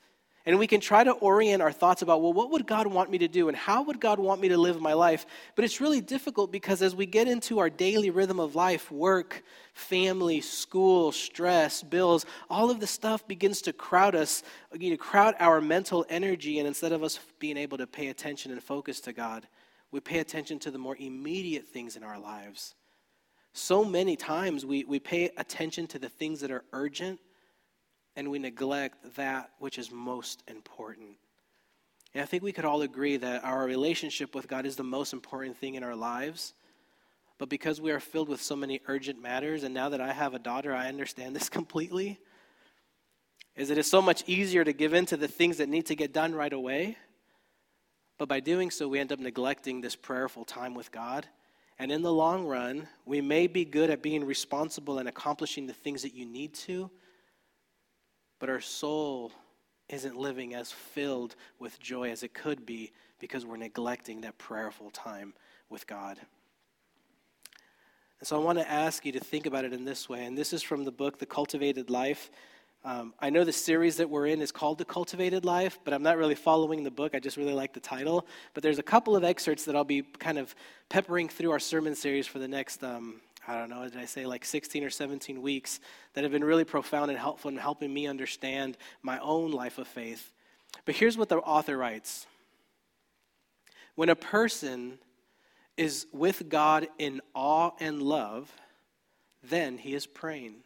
And 0.46 0.60
we 0.60 0.69
can 0.69 0.81
try 0.81 1.02
to 1.02 1.10
orient 1.10 1.60
our 1.60 1.72
thoughts 1.72 2.02
about, 2.02 2.22
well, 2.22 2.32
what 2.32 2.52
would 2.52 2.69
God 2.69 2.87
want 2.87 3.10
me 3.10 3.19
to 3.19 3.26
do 3.26 3.48
and 3.48 3.56
how 3.56 3.82
would 3.82 4.00
God 4.00 4.20
want 4.20 4.40
me 4.40 4.48
to 4.50 4.56
live 4.56 4.81
my 4.81 4.93
life? 4.93 5.26
But 5.56 5.64
it's 5.64 5.81
really 5.81 6.00
difficult 6.00 6.52
because 6.52 6.82
as 6.82 6.94
we 6.94 7.04
get 7.04 7.26
into 7.26 7.58
our 7.58 7.69
daily 7.69 8.10
rhythm 8.10 8.38
of 8.38 8.54
life, 8.54 8.88
work, 8.93 9.43
family, 9.75 10.40
school, 10.40 11.10
stress, 11.10 11.82
bills, 11.82 12.26
all 12.48 12.70
of 12.70 12.78
the 12.78 12.87
stuff 12.87 13.26
begins 13.26 13.60
to 13.62 13.72
crowd 13.72 14.14
us, 14.14 14.44
you 14.72 14.90
know, 14.90 14.96
crowd 14.96 15.34
our 15.40 15.60
mental 15.60 16.06
energy. 16.08 16.60
And 16.60 16.69
instead 16.69 16.92
of 16.92 17.02
us 17.02 17.19
being 17.40 17.56
able 17.56 17.78
to 17.78 17.87
pay 17.88 18.06
attention 18.06 18.52
and 18.52 18.62
focus 18.62 19.00
to 19.00 19.12
God, 19.12 19.49
we 19.90 19.99
pay 19.99 20.20
attention 20.20 20.60
to 20.60 20.70
the 20.70 20.78
more 20.78 20.96
immediate 20.96 21.66
things 21.66 21.96
in 21.96 22.04
our 22.04 22.20
lives. 22.20 22.76
So 23.52 23.84
many 23.84 24.14
times 24.14 24.64
we, 24.64 24.84
we 24.84 25.00
pay 25.00 25.31
attention 25.38 25.88
to 25.88 25.99
the 25.99 26.08
things 26.08 26.40
that 26.40 26.52
are 26.52 26.62
urgent 26.72 27.19
and 28.16 28.30
we 28.30 28.38
neglect 28.38 29.16
that 29.16 29.50
which 29.58 29.78
is 29.78 29.92
most 29.92 30.42
important. 30.48 31.16
And 32.14 32.22
I 32.22 32.26
think 32.26 32.42
we 32.42 32.52
could 32.52 32.64
all 32.64 32.80
agree 32.80 33.18
that 33.18 33.44
our 33.44 33.64
relationship 33.66 34.34
with 34.34 34.48
God 34.48 34.64
is 34.64 34.76
the 34.76 34.82
most 34.82 35.12
important 35.12 35.58
thing 35.58 35.74
in 35.74 35.82
our 35.82 35.94
lives. 35.94 36.54
But 37.38 37.50
because 37.50 37.78
we 37.78 37.90
are 37.92 38.00
filled 38.00 38.30
with 38.30 38.40
so 38.40 38.56
many 38.56 38.80
urgent 38.86 39.20
matters, 39.20 39.64
and 39.64 39.74
now 39.74 39.90
that 39.90 40.00
I 40.00 40.12
have 40.12 40.32
a 40.32 40.38
daughter, 40.38 40.74
I 40.74 40.88
understand 40.88 41.36
this 41.36 41.50
completely, 41.50 42.18
is 43.54 43.70
it 43.70 43.78
is 43.78 43.90
so 43.90 44.00
much 44.00 44.24
easier 44.26 44.64
to 44.64 44.72
give 44.72 44.94
in 44.94 45.06
to 45.06 45.16
the 45.16 45.28
things 45.28 45.58
that 45.58 45.68
need 45.68 45.86
to 45.86 45.94
get 45.94 46.12
done 46.12 46.34
right 46.34 46.52
away. 46.52 46.96
But 48.18 48.28
by 48.28 48.40
doing 48.40 48.70
so, 48.70 48.88
we 48.88 48.98
end 48.98 49.12
up 49.12 49.18
neglecting 49.18 49.82
this 49.82 49.94
prayerful 49.94 50.46
time 50.46 50.74
with 50.74 50.90
God. 50.90 51.26
And 51.78 51.92
in 51.92 52.00
the 52.00 52.12
long 52.12 52.46
run, 52.46 52.88
we 53.04 53.20
may 53.20 53.46
be 53.46 53.66
good 53.66 53.90
at 53.90 54.02
being 54.02 54.24
responsible 54.24 54.98
and 54.98 55.06
accomplishing 55.06 55.66
the 55.66 55.74
things 55.74 56.00
that 56.02 56.14
you 56.14 56.24
need 56.24 56.54
to, 56.54 56.90
but 58.38 58.48
our 58.48 58.60
soul 58.60 59.32
isn't 59.88 60.16
living 60.16 60.54
as 60.54 60.72
filled 60.72 61.36
with 61.58 61.78
joy 61.78 62.10
as 62.10 62.22
it 62.22 62.34
could 62.34 62.66
be 62.66 62.92
because 63.18 63.46
we're 63.46 63.56
neglecting 63.56 64.22
that 64.22 64.36
prayerful 64.38 64.90
time 64.90 65.32
with 65.70 65.86
God. 65.86 66.18
And 68.18 68.26
so 68.26 68.40
I 68.40 68.44
want 68.44 68.58
to 68.58 68.70
ask 68.70 69.04
you 69.04 69.12
to 69.12 69.20
think 69.20 69.46
about 69.46 69.64
it 69.64 69.72
in 69.72 69.84
this 69.84 70.08
way. 70.08 70.24
And 70.24 70.36
this 70.36 70.52
is 70.52 70.62
from 70.62 70.84
the 70.84 70.92
book, 70.92 71.18
The 71.18 71.26
Cultivated 71.26 71.90
Life. 71.90 72.30
Um, 72.84 73.14
I 73.20 73.30
know 73.30 73.44
the 73.44 73.52
series 73.52 73.96
that 73.96 74.08
we're 74.08 74.26
in 74.26 74.40
is 74.40 74.52
called 74.52 74.78
The 74.78 74.84
Cultivated 74.84 75.44
Life, 75.44 75.78
but 75.84 75.92
I'm 75.92 76.02
not 76.02 76.16
really 76.16 76.34
following 76.34 76.82
the 76.82 76.90
book. 76.90 77.14
I 77.14 77.18
just 77.18 77.36
really 77.36 77.52
like 77.52 77.72
the 77.74 77.80
title. 77.80 78.26
But 78.54 78.62
there's 78.62 78.78
a 78.78 78.82
couple 78.82 79.16
of 79.16 79.24
excerpts 79.24 79.64
that 79.64 79.76
I'll 79.76 79.84
be 79.84 80.02
kind 80.02 80.38
of 80.38 80.54
peppering 80.88 81.28
through 81.28 81.50
our 81.50 81.58
sermon 81.58 81.94
series 81.94 82.26
for 82.26 82.38
the 82.38 82.48
next 82.48 82.82
um, 82.82 83.20
I 83.48 83.58
don't 83.58 83.70
know, 83.70 83.84
did 83.84 83.96
I 83.96 84.06
say 84.06 84.26
like 84.26 84.44
16 84.44 84.82
or 84.82 84.90
17 84.90 85.40
weeks 85.40 85.81
that 86.14 86.25
have 86.25 86.32
been 86.32 86.44
really 86.44 86.64
profound 86.64 87.10
and 87.10 87.19
helpful 87.19 87.50
in 87.50 87.56
helping 87.56 87.93
me 87.93 88.06
understand 88.06 88.76
my 89.02 89.19
own 89.20 89.52
life 89.52 89.78
of 89.78 89.87
faith. 89.87 90.32
But 90.84 90.96
here's 90.96 91.16
what 91.16 91.28
the 91.28 91.38
author 91.38 91.76
writes 91.76 92.26
When 93.94 94.08
a 94.08 94.16
person 94.16 94.98
is 95.76 96.06
with 96.12 96.48
God 96.48 96.88
in 96.98 97.20
awe 97.34 97.70
and 97.81 98.02
love, 98.02 98.50
then 99.43 99.78
he 99.78 99.94
is 99.94 100.06
praying. 100.06 100.56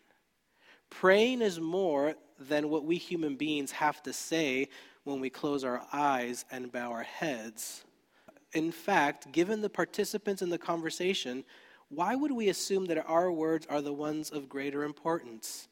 Praying 0.89 1.43
is 1.43 1.61
more 1.61 2.15
than 2.39 2.71
what 2.71 2.85
we 2.85 2.97
human 2.97 3.37
beings 3.37 3.71
have 3.73 4.03
to 4.03 4.13
say 4.13 4.69
when 5.05 5.21
we 5.21 5.31
close 5.31 5.65
our 5.65 5.83
eyes 5.93 6.45
and 6.51 6.73
bow 6.73 6.91
our 6.91 7.03
heads. 7.03 7.85
In 8.53 8.73
fact, 8.73 9.31
given 9.31 9.61
the 9.61 9.71
participants 9.71 10.43
in 10.43 10.51
the 10.51 10.59
conversation, 10.59 11.45
why 11.91 12.15
would 12.15 12.31
we 12.31 12.49
assume 12.49 12.87
that 12.87 13.05
our 13.07 13.31
words 13.31 13.67
are 13.69 13.83
the 13.83 13.93
ones 13.93 14.31
of 14.31 14.49
greater 14.49 14.85
importance? 14.85 15.69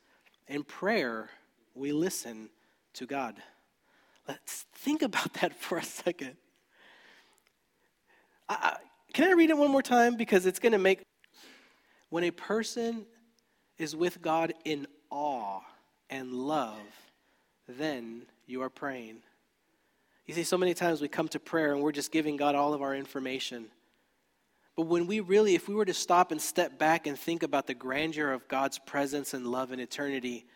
In 0.48 0.64
prayer, 0.64 1.30
we 1.74 1.92
listen 1.92 2.50
to 2.94 3.06
God. 3.06 3.36
Let's 4.26 4.66
think 4.74 5.02
about 5.02 5.32
that 5.34 5.54
for 5.54 5.78
a 5.78 5.82
second. 5.82 6.36
I, 8.48 8.76
can 9.12 9.28
I 9.28 9.32
read 9.32 9.50
it 9.50 9.56
one 9.56 9.70
more 9.70 9.82
time? 9.82 10.16
Because 10.16 10.44
it's 10.44 10.58
going 10.58 10.72
to 10.72 10.78
make. 10.78 11.02
When 12.10 12.24
a 12.24 12.30
person 12.30 13.06
is 13.76 13.94
with 13.94 14.20
God 14.20 14.54
in 14.64 14.86
awe 15.10 15.60
and 16.10 16.32
love, 16.32 16.80
then 17.68 18.22
you 18.46 18.62
are 18.62 18.70
praying. 18.70 19.18
You 20.26 20.34
see, 20.34 20.42
so 20.42 20.58
many 20.58 20.74
times 20.74 21.00
we 21.00 21.08
come 21.08 21.28
to 21.28 21.38
prayer 21.38 21.72
and 21.72 21.82
we're 21.82 21.92
just 21.92 22.10
giving 22.10 22.36
God 22.36 22.54
all 22.54 22.74
of 22.74 22.82
our 22.82 22.94
information. 22.94 23.66
But 24.78 24.86
when 24.86 25.08
we 25.08 25.18
really, 25.18 25.56
if 25.56 25.66
we 25.66 25.74
were 25.74 25.86
to 25.86 25.92
stop 25.92 26.30
and 26.30 26.40
step 26.40 26.78
back 26.78 27.08
and 27.08 27.18
think 27.18 27.42
about 27.42 27.66
the 27.66 27.74
grandeur 27.74 28.30
of 28.30 28.46
God's 28.46 28.78
presence 28.78 29.34
and 29.34 29.44
love 29.44 29.72
in 29.72 29.80
eternity, 29.80 30.46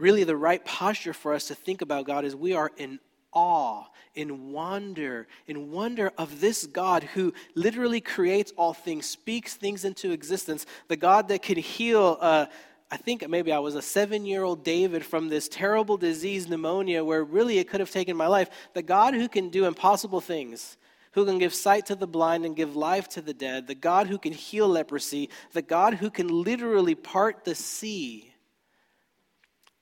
really 0.00 0.24
the 0.24 0.36
right 0.36 0.62
posture 0.64 1.12
for 1.12 1.32
us 1.32 1.46
to 1.46 1.54
think 1.54 1.82
about 1.82 2.04
God 2.04 2.24
is 2.24 2.34
we 2.34 2.52
are 2.52 2.72
in 2.76 2.98
awe, 3.32 3.84
in 4.16 4.50
wonder, 4.50 5.28
in 5.46 5.70
wonder 5.70 6.12
of 6.18 6.40
this 6.40 6.66
God 6.66 7.04
who 7.04 7.32
literally 7.54 8.00
creates 8.00 8.52
all 8.56 8.74
things, 8.74 9.06
speaks 9.06 9.54
things 9.54 9.84
into 9.84 10.10
existence, 10.10 10.66
the 10.88 10.96
God 10.96 11.28
that 11.28 11.42
can 11.42 11.58
heal. 11.58 12.18
Uh, 12.20 12.46
I 12.90 12.96
think 12.96 13.28
maybe 13.28 13.52
I 13.52 13.60
was 13.60 13.76
a 13.76 13.82
seven 13.82 14.26
year 14.26 14.42
old 14.42 14.64
David 14.64 15.06
from 15.06 15.28
this 15.28 15.48
terrible 15.48 15.96
disease, 15.96 16.48
pneumonia, 16.48 17.04
where 17.04 17.22
really 17.22 17.58
it 17.58 17.68
could 17.68 17.78
have 17.78 17.92
taken 17.92 18.16
my 18.16 18.26
life. 18.26 18.50
The 18.74 18.82
God 18.82 19.14
who 19.14 19.28
can 19.28 19.48
do 19.48 19.66
impossible 19.66 20.20
things 20.20 20.76
who 21.12 21.24
can 21.24 21.38
give 21.38 21.54
sight 21.54 21.86
to 21.86 21.94
the 21.94 22.06
blind 22.06 22.44
and 22.44 22.56
give 22.56 22.74
life 22.74 23.08
to 23.10 23.20
the 23.20 23.34
dead, 23.34 23.66
the 23.66 23.74
God 23.74 24.06
who 24.06 24.18
can 24.18 24.32
heal 24.32 24.68
leprosy, 24.68 25.30
the 25.52 25.62
God 25.62 25.94
who 25.94 26.10
can 26.10 26.28
literally 26.28 26.94
part 26.94 27.44
the 27.44 27.54
sea, 27.54 28.32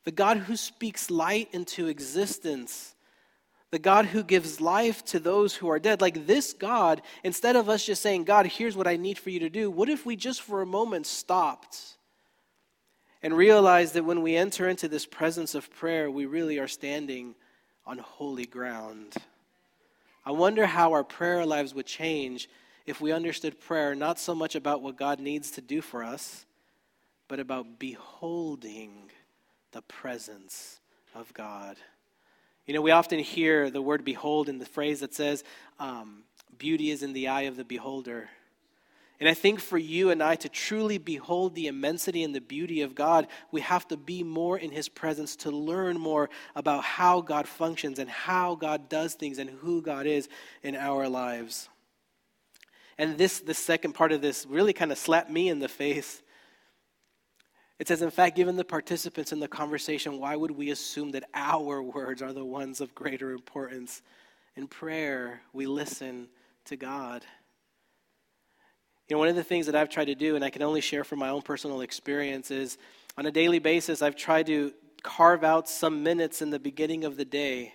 the 0.04 0.10
God 0.10 0.38
who 0.38 0.56
speaks 0.56 1.10
light 1.10 1.49
into 1.52 1.87
existence, 1.87 2.94
the 3.70 3.78
God 3.78 4.06
who 4.06 4.25
gives 4.25 4.60
life 4.60 5.04
to 5.06 5.20
those 5.20 5.54
who 5.54 5.68
are 5.70 5.78
dead. 5.78 6.00
Like 6.00 6.26
this 6.26 6.52
God, 6.52 7.02
instead 7.22 7.54
of 7.54 7.68
us 7.68 7.84
just 7.84 8.02
saying, 8.02 8.25
God, 8.25 8.46
here's 8.46 8.76
what 8.76 8.88
I 8.88 8.96
need 8.96 9.18
for 9.18 9.30
you 9.30 9.40
to 9.40 9.50
do, 9.50 9.70
what 9.70 9.88
if 9.88 10.04
we 10.04 10.16
just 10.16 10.42
for 10.42 10.62
a 10.62 10.66
moment 10.66 11.06
stopped? 11.06 11.96
And 13.22 13.37
realized 13.37 13.94
that 13.94 14.04
when 14.04 14.22
we 14.22 14.34
enter 14.34 14.66
into 14.66 14.88
this 14.88 15.04
presence 15.04 15.54
of 15.54 15.70
prayer, 15.70 16.10
we 16.10 16.25
really 16.25 16.58
are 16.58 16.66
standing 16.66 17.34
on 17.84 17.99
holy 17.99 18.46
ground. 18.46 19.14
I 20.30 20.32
wonder 20.32 20.64
how 20.64 20.92
our 20.92 21.02
prayer 21.02 21.44
lives 21.44 21.75
would 21.75 21.87
change 21.87 22.49
if 22.87 23.00
we 23.00 23.10
understood 23.10 23.58
prayer 23.58 23.96
not 23.96 24.16
so 24.16 24.32
much 24.32 24.54
about 24.54 24.80
what 24.80 24.96
God 24.96 25.18
needs 25.18 25.50
to 25.50 25.60
do 25.60 25.82
for 25.82 26.04
us, 26.04 26.46
but 27.26 27.40
about 27.40 27.80
beholding 27.80 29.10
the 29.72 29.82
presence 29.82 30.78
of 31.16 31.34
God. 31.34 31.78
You 32.64 32.75
know, 32.75 32.80
we 32.80 32.92
often 32.92 33.18
hear 33.18 33.70
the 33.70 33.82
word 33.82 34.04
behold 34.04 34.49
in 34.49 34.60
the 34.60 34.66
phrase 34.66 35.00
that 35.00 35.14
says, 35.14 35.42
um, 35.80 36.22
beauty 36.56 36.90
is 36.90 37.02
in 37.02 37.12
the 37.12 37.26
eye 37.26 37.42
of 37.42 37.56
the 37.56 37.64
beholder. 37.64 38.28
And 39.20 39.28
I 39.28 39.34
think 39.34 39.60
for 39.60 39.76
you 39.76 40.10
and 40.10 40.22
I 40.22 40.34
to 40.36 40.48
truly 40.48 40.96
behold 40.96 41.54
the 41.54 41.66
immensity 41.66 42.24
and 42.24 42.34
the 42.34 42.40
beauty 42.40 42.80
of 42.80 42.94
God, 42.94 43.26
we 43.52 43.60
have 43.60 43.86
to 43.88 43.96
be 43.96 44.22
more 44.22 44.58
in 44.58 44.70
His 44.70 44.88
presence 44.88 45.36
to 45.36 45.50
learn 45.50 45.98
more 45.98 46.30
about 46.56 46.82
how 46.82 47.20
God 47.20 47.46
functions 47.46 47.98
and 47.98 48.08
how 48.08 48.54
God 48.54 48.88
does 48.88 49.14
things 49.14 49.38
and 49.38 49.50
who 49.50 49.82
God 49.82 50.06
is 50.06 50.28
in 50.62 50.74
our 50.74 51.08
lives. 51.08 51.68
And 52.96 53.18
this, 53.18 53.40
the 53.40 53.54
second 53.54 53.92
part 53.92 54.12
of 54.12 54.22
this 54.22 54.46
really 54.46 54.72
kind 54.72 54.90
of 54.90 54.98
slapped 54.98 55.30
me 55.30 55.48
in 55.50 55.58
the 55.58 55.68
face 55.68 56.22
it 57.80 57.88
says, 57.88 58.02
in 58.02 58.10
fact, 58.10 58.36
given 58.36 58.56
the 58.56 58.64
participants 58.64 59.32
in 59.32 59.40
the 59.40 59.48
conversation, 59.48 60.18
why 60.18 60.36
would 60.36 60.50
we 60.50 60.68
assume 60.70 61.12
that 61.12 61.24
our 61.32 61.82
words 61.82 62.20
are 62.20 62.34
the 62.34 62.44
ones 62.44 62.82
of 62.82 62.94
greater 62.94 63.30
importance? 63.30 64.02
In 64.54 64.66
prayer, 64.66 65.40
we 65.54 65.64
listen 65.64 66.28
to 66.66 66.76
God. 66.76 67.24
You 69.11 69.17
know, 69.17 69.19
one 69.19 69.29
of 69.29 69.35
the 69.35 69.43
things 69.43 69.67
that 69.67 69.75
I've 69.75 69.88
tried 69.88 70.05
to 70.05 70.14
do, 70.14 70.37
and 70.37 70.45
I 70.45 70.50
can 70.50 70.62
only 70.62 70.81
share 70.81 71.02
from 71.02 71.19
my 71.19 71.31
own 71.31 71.43
personal 71.43 71.81
experience, 71.81 72.52
is 72.52 72.79
on 73.19 73.26
a 73.26 73.33
daily 73.33 73.59
basis, 73.59 74.02
I've 74.02 74.14
tried 74.14 74.47
to 74.47 74.73
carve 75.02 75.43
out 75.43 75.69
some 75.69 76.05
minutes 76.05 76.43
in 76.43 76.50
the 76.50 76.61
beginning 76.61 77.02
of 77.02 77.17
the 77.17 77.25
day 77.25 77.75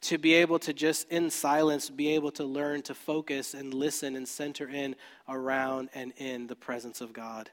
to 0.00 0.16
be 0.16 0.32
able 0.32 0.58
to 0.60 0.72
just 0.72 1.10
in 1.10 1.28
silence 1.28 1.90
be 1.90 2.14
able 2.14 2.30
to 2.30 2.44
learn 2.44 2.80
to 2.82 2.94
focus 2.94 3.52
and 3.52 3.74
listen 3.74 4.16
and 4.16 4.26
center 4.26 4.66
in 4.66 4.96
around 5.28 5.90
and 5.92 6.14
in 6.16 6.46
the 6.46 6.56
presence 6.56 7.02
of 7.02 7.12
God. 7.12 7.50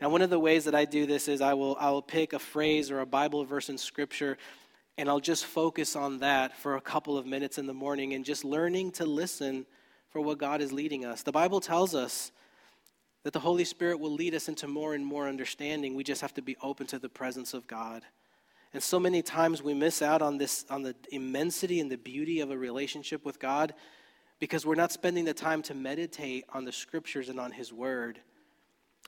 Now, 0.00 0.08
one 0.08 0.22
of 0.22 0.30
the 0.30 0.38
ways 0.38 0.64
that 0.66 0.76
I 0.76 0.84
do 0.84 1.06
this 1.06 1.26
is 1.26 1.40
I 1.40 1.54
will, 1.54 1.76
I 1.80 1.90
will 1.90 2.02
pick 2.02 2.34
a 2.34 2.38
phrase 2.38 2.92
or 2.92 3.00
a 3.00 3.06
Bible 3.06 3.44
verse 3.44 3.68
in 3.68 3.76
Scripture 3.76 4.38
and 4.96 5.08
I'll 5.08 5.18
just 5.18 5.44
focus 5.44 5.96
on 5.96 6.18
that 6.18 6.56
for 6.56 6.76
a 6.76 6.80
couple 6.80 7.18
of 7.18 7.26
minutes 7.26 7.58
in 7.58 7.66
the 7.66 7.74
morning 7.74 8.14
and 8.14 8.24
just 8.24 8.44
learning 8.44 8.92
to 8.92 9.06
listen 9.06 9.66
for 10.10 10.20
what 10.20 10.38
God 10.38 10.60
is 10.60 10.72
leading 10.72 11.04
us. 11.04 11.22
The 11.22 11.32
Bible 11.32 11.60
tells 11.60 11.94
us 11.94 12.32
that 13.24 13.32
the 13.32 13.40
Holy 13.40 13.64
Spirit 13.64 14.00
will 14.00 14.12
lead 14.12 14.34
us 14.34 14.48
into 14.48 14.66
more 14.66 14.94
and 14.94 15.04
more 15.04 15.28
understanding. 15.28 15.94
We 15.94 16.04
just 16.04 16.20
have 16.22 16.34
to 16.34 16.42
be 16.42 16.56
open 16.62 16.86
to 16.88 16.98
the 16.98 17.08
presence 17.08 17.52
of 17.54 17.66
God. 17.66 18.02
And 18.72 18.82
so 18.82 19.00
many 19.00 19.22
times 19.22 19.62
we 19.62 19.74
miss 19.74 20.02
out 20.02 20.22
on 20.22 20.38
this 20.38 20.64
on 20.68 20.82
the 20.82 20.94
immensity 21.10 21.80
and 21.80 21.90
the 21.90 21.96
beauty 21.96 22.40
of 22.40 22.50
a 22.50 22.58
relationship 22.58 23.24
with 23.24 23.38
God 23.38 23.74
because 24.40 24.64
we're 24.64 24.74
not 24.74 24.92
spending 24.92 25.24
the 25.24 25.34
time 25.34 25.62
to 25.62 25.74
meditate 25.74 26.44
on 26.52 26.64
the 26.64 26.72
scriptures 26.72 27.28
and 27.28 27.40
on 27.40 27.50
his 27.50 27.72
word. 27.72 28.20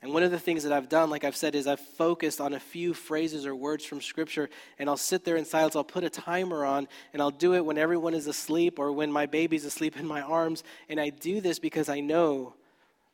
And 0.03 0.15
one 0.15 0.23
of 0.23 0.31
the 0.31 0.39
things 0.39 0.63
that 0.63 0.73
I've 0.73 0.89
done, 0.89 1.11
like 1.11 1.25
I've 1.25 1.37
said, 1.37 1.55
is 1.55 1.67
I've 1.67 1.81
focused 1.81 2.41
on 2.41 2.55
a 2.55 2.61
few 2.61 2.95
phrases 2.95 3.45
or 3.45 3.55
words 3.55 3.85
from 3.85 4.01
Scripture, 4.01 4.49
and 4.79 4.89
I'll 4.89 4.97
sit 4.97 5.25
there 5.27 5.37
in 5.37 5.45
silence. 5.45 5.77
I'll 5.77 5.85
put 5.85 6.05
a 6.05 6.11
timer 6.11 6.65
on, 6.65 6.89
and 7.13 7.21
I'll 7.21 7.31
do 7.31 7.55
it 7.55 7.65
when 7.65 7.77
everyone 7.77 8.15
is 8.15 8.27
asleep 8.27 8.79
or 8.79 8.93
when 8.93 9.13
my 9.13 9.27
baby's 9.27 9.67
asleep 9.67 9.99
in 9.99 10.07
my 10.07 10.23
arms. 10.23 10.65
And 10.89 10.99
I 10.99 11.11
do 11.11 11.43
this 11.43 11.59
because 11.59 11.91
I 11.91 12.01
know 12.01 12.55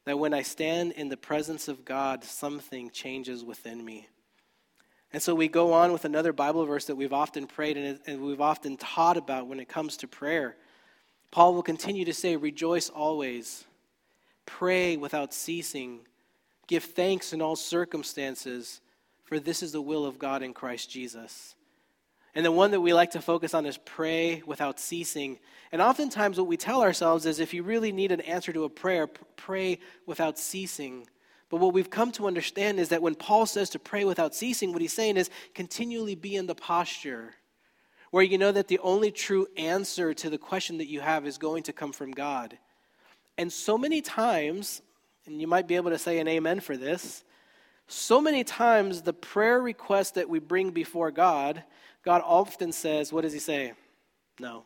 that 0.04 0.18
when 0.18 0.32
I 0.32 0.42
stand 0.42 0.92
in 0.92 1.08
the 1.08 1.16
presence 1.16 1.66
of 1.66 1.84
God, 1.84 2.22
something 2.22 2.90
changes 2.90 3.44
within 3.44 3.84
me. 3.84 4.08
And 5.12 5.20
so 5.20 5.34
we 5.34 5.48
go 5.48 5.72
on 5.72 5.92
with 5.92 6.04
another 6.04 6.32
Bible 6.32 6.64
verse 6.66 6.84
that 6.86 6.96
we've 6.96 7.12
often 7.12 7.46
prayed 7.46 7.76
and 8.06 8.22
we've 8.22 8.40
often 8.40 8.76
taught 8.76 9.16
about 9.16 9.48
when 9.48 9.58
it 9.58 9.68
comes 9.68 9.96
to 9.98 10.08
prayer. 10.08 10.56
Paul 11.32 11.54
will 11.54 11.62
continue 11.62 12.04
to 12.04 12.14
say, 12.14 12.36
Rejoice 12.36 12.88
always, 12.88 13.64
pray 14.46 14.96
without 14.96 15.34
ceasing. 15.34 16.00
Give 16.66 16.82
thanks 16.82 17.32
in 17.32 17.40
all 17.40 17.56
circumstances, 17.56 18.80
for 19.24 19.38
this 19.38 19.62
is 19.62 19.72
the 19.72 19.80
will 19.80 20.04
of 20.04 20.18
God 20.18 20.42
in 20.42 20.52
Christ 20.52 20.90
Jesus. 20.90 21.54
And 22.34 22.44
the 22.44 22.52
one 22.52 22.72
that 22.72 22.80
we 22.80 22.92
like 22.92 23.12
to 23.12 23.20
focus 23.20 23.54
on 23.54 23.64
is 23.64 23.78
pray 23.78 24.42
without 24.44 24.78
ceasing. 24.78 25.38
And 25.72 25.80
oftentimes, 25.80 26.38
what 26.38 26.48
we 26.48 26.56
tell 26.56 26.82
ourselves 26.82 27.24
is 27.24 27.40
if 27.40 27.54
you 27.54 27.62
really 27.62 27.92
need 27.92 28.12
an 28.12 28.20
answer 28.20 28.52
to 28.52 28.64
a 28.64 28.68
prayer, 28.68 29.06
pray 29.06 29.78
without 30.04 30.38
ceasing. 30.38 31.06
But 31.48 31.60
what 31.60 31.72
we've 31.72 31.88
come 31.88 32.12
to 32.12 32.26
understand 32.26 32.78
is 32.78 32.90
that 32.90 33.00
when 33.00 33.14
Paul 33.14 33.46
says 33.46 33.70
to 33.70 33.78
pray 33.78 34.04
without 34.04 34.34
ceasing, 34.34 34.72
what 34.72 34.82
he's 34.82 34.92
saying 34.92 35.16
is 35.16 35.30
continually 35.54 36.14
be 36.14 36.36
in 36.36 36.46
the 36.46 36.54
posture 36.54 37.34
where 38.10 38.24
you 38.24 38.38
know 38.38 38.52
that 38.52 38.68
the 38.68 38.78
only 38.78 39.10
true 39.10 39.46
answer 39.56 40.14
to 40.14 40.30
the 40.30 40.38
question 40.38 40.78
that 40.78 40.88
you 40.88 41.00
have 41.00 41.26
is 41.26 41.38
going 41.38 41.62
to 41.64 41.72
come 41.72 41.92
from 41.92 42.12
God. 42.12 42.56
And 43.36 43.52
so 43.52 43.76
many 43.76 44.00
times, 44.00 44.80
and 45.26 45.40
you 45.40 45.46
might 45.46 45.66
be 45.66 45.76
able 45.76 45.90
to 45.90 45.98
say 45.98 46.18
an 46.18 46.28
amen 46.28 46.60
for 46.60 46.76
this. 46.76 47.24
So 47.88 48.20
many 48.20 48.44
times, 48.44 49.02
the 49.02 49.12
prayer 49.12 49.60
request 49.60 50.14
that 50.14 50.28
we 50.28 50.38
bring 50.38 50.70
before 50.70 51.10
God, 51.10 51.62
God 52.04 52.22
often 52.24 52.72
says, 52.72 53.12
What 53.12 53.22
does 53.22 53.32
He 53.32 53.38
say? 53.38 53.72
No. 54.40 54.64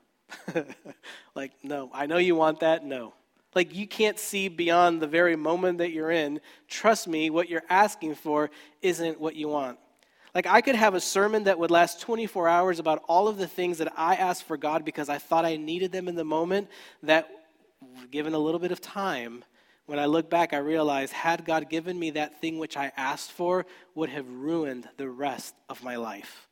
like, 1.34 1.52
no, 1.62 1.90
I 1.92 2.06
know 2.06 2.18
you 2.18 2.34
want 2.36 2.60
that. 2.60 2.84
No. 2.84 3.14
Like, 3.54 3.74
you 3.74 3.86
can't 3.86 4.18
see 4.18 4.48
beyond 4.48 5.02
the 5.02 5.06
very 5.06 5.36
moment 5.36 5.78
that 5.78 5.90
you're 5.90 6.10
in. 6.10 6.40
Trust 6.68 7.08
me, 7.08 7.30
what 7.30 7.48
you're 7.48 7.64
asking 7.68 8.14
for 8.14 8.50
isn't 8.80 9.20
what 9.20 9.34
you 9.34 9.48
want. 9.48 9.78
Like, 10.34 10.46
I 10.46 10.60
could 10.60 10.76
have 10.76 10.94
a 10.94 11.00
sermon 11.00 11.44
that 11.44 11.58
would 11.58 11.72
last 11.72 12.00
24 12.00 12.48
hours 12.48 12.78
about 12.78 13.02
all 13.08 13.26
of 13.26 13.38
the 13.38 13.48
things 13.48 13.78
that 13.78 13.92
I 13.96 14.14
asked 14.14 14.44
for 14.44 14.56
God 14.56 14.84
because 14.84 15.08
I 15.08 15.18
thought 15.18 15.44
I 15.44 15.56
needed 15.56 15.90
them 15.90 16.06
in 16.06 16.14
the 16.14 16.24
moment, 16.24 16.68
that, 17.02 17.28
given 18.12 18.34
a 18.34 18.38
little 18.38 18.60
bit 18.60 18.70
of 18.70 18.80
time, 18.80 19.42
when 19.86 19.98
I 19.98 20.06
look 20.06 20.30
back, 20.30 20.52
I 20.52 20.58
realize 20.58 21.10
had 21.10 21.44
God 21.44 21.68
given 21.68 21.98
me 21.98 22.10
that 22.10 22.40
thing 22.40 22.58
which 22.58 22.76
I 22.76 22.92
asked 22.96 23.32
for, 23.32 23.66
would 23.94 24.10
have 24.10 24.28
ruined 24.28 24.88
the 24.96 25.08
rest 25.08 25.54
of 25.68 25.82
my 25.82 25.96
life. 25.96 26.48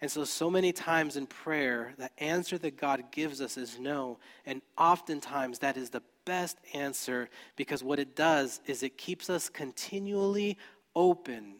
And 0.00 0.10
so, 0.10 0.24
so 0.24 0.48
many 0.48 0.72
times 0.72 1.16
in 1.16 1.26
prayer, 1.26 1.94
the 1.98 2.10
answer 2.18 2.56
that 2.58 2.76
God 2.76 3.10
gives 3.10 3.40
us 3.40 3.56
is 3.56 3.78
no. 3.78 4.18
And 4.46 4.62
oftentimes, 4.76 5.58
that 5.58 5.76
is 5.76 5.90
the 5.90 6.02
best 6.24 6.56
answer 6.72 7.28
because 7.56 7.82
what 7.82 7.98
it 7.98 8.14
does 8.14 8.60
is 8.66 8.82
it 8.82 8.96
keeps 8.96 9.28
us 9.28 9.48
continually 9.48 10.56
open 10.94 11.56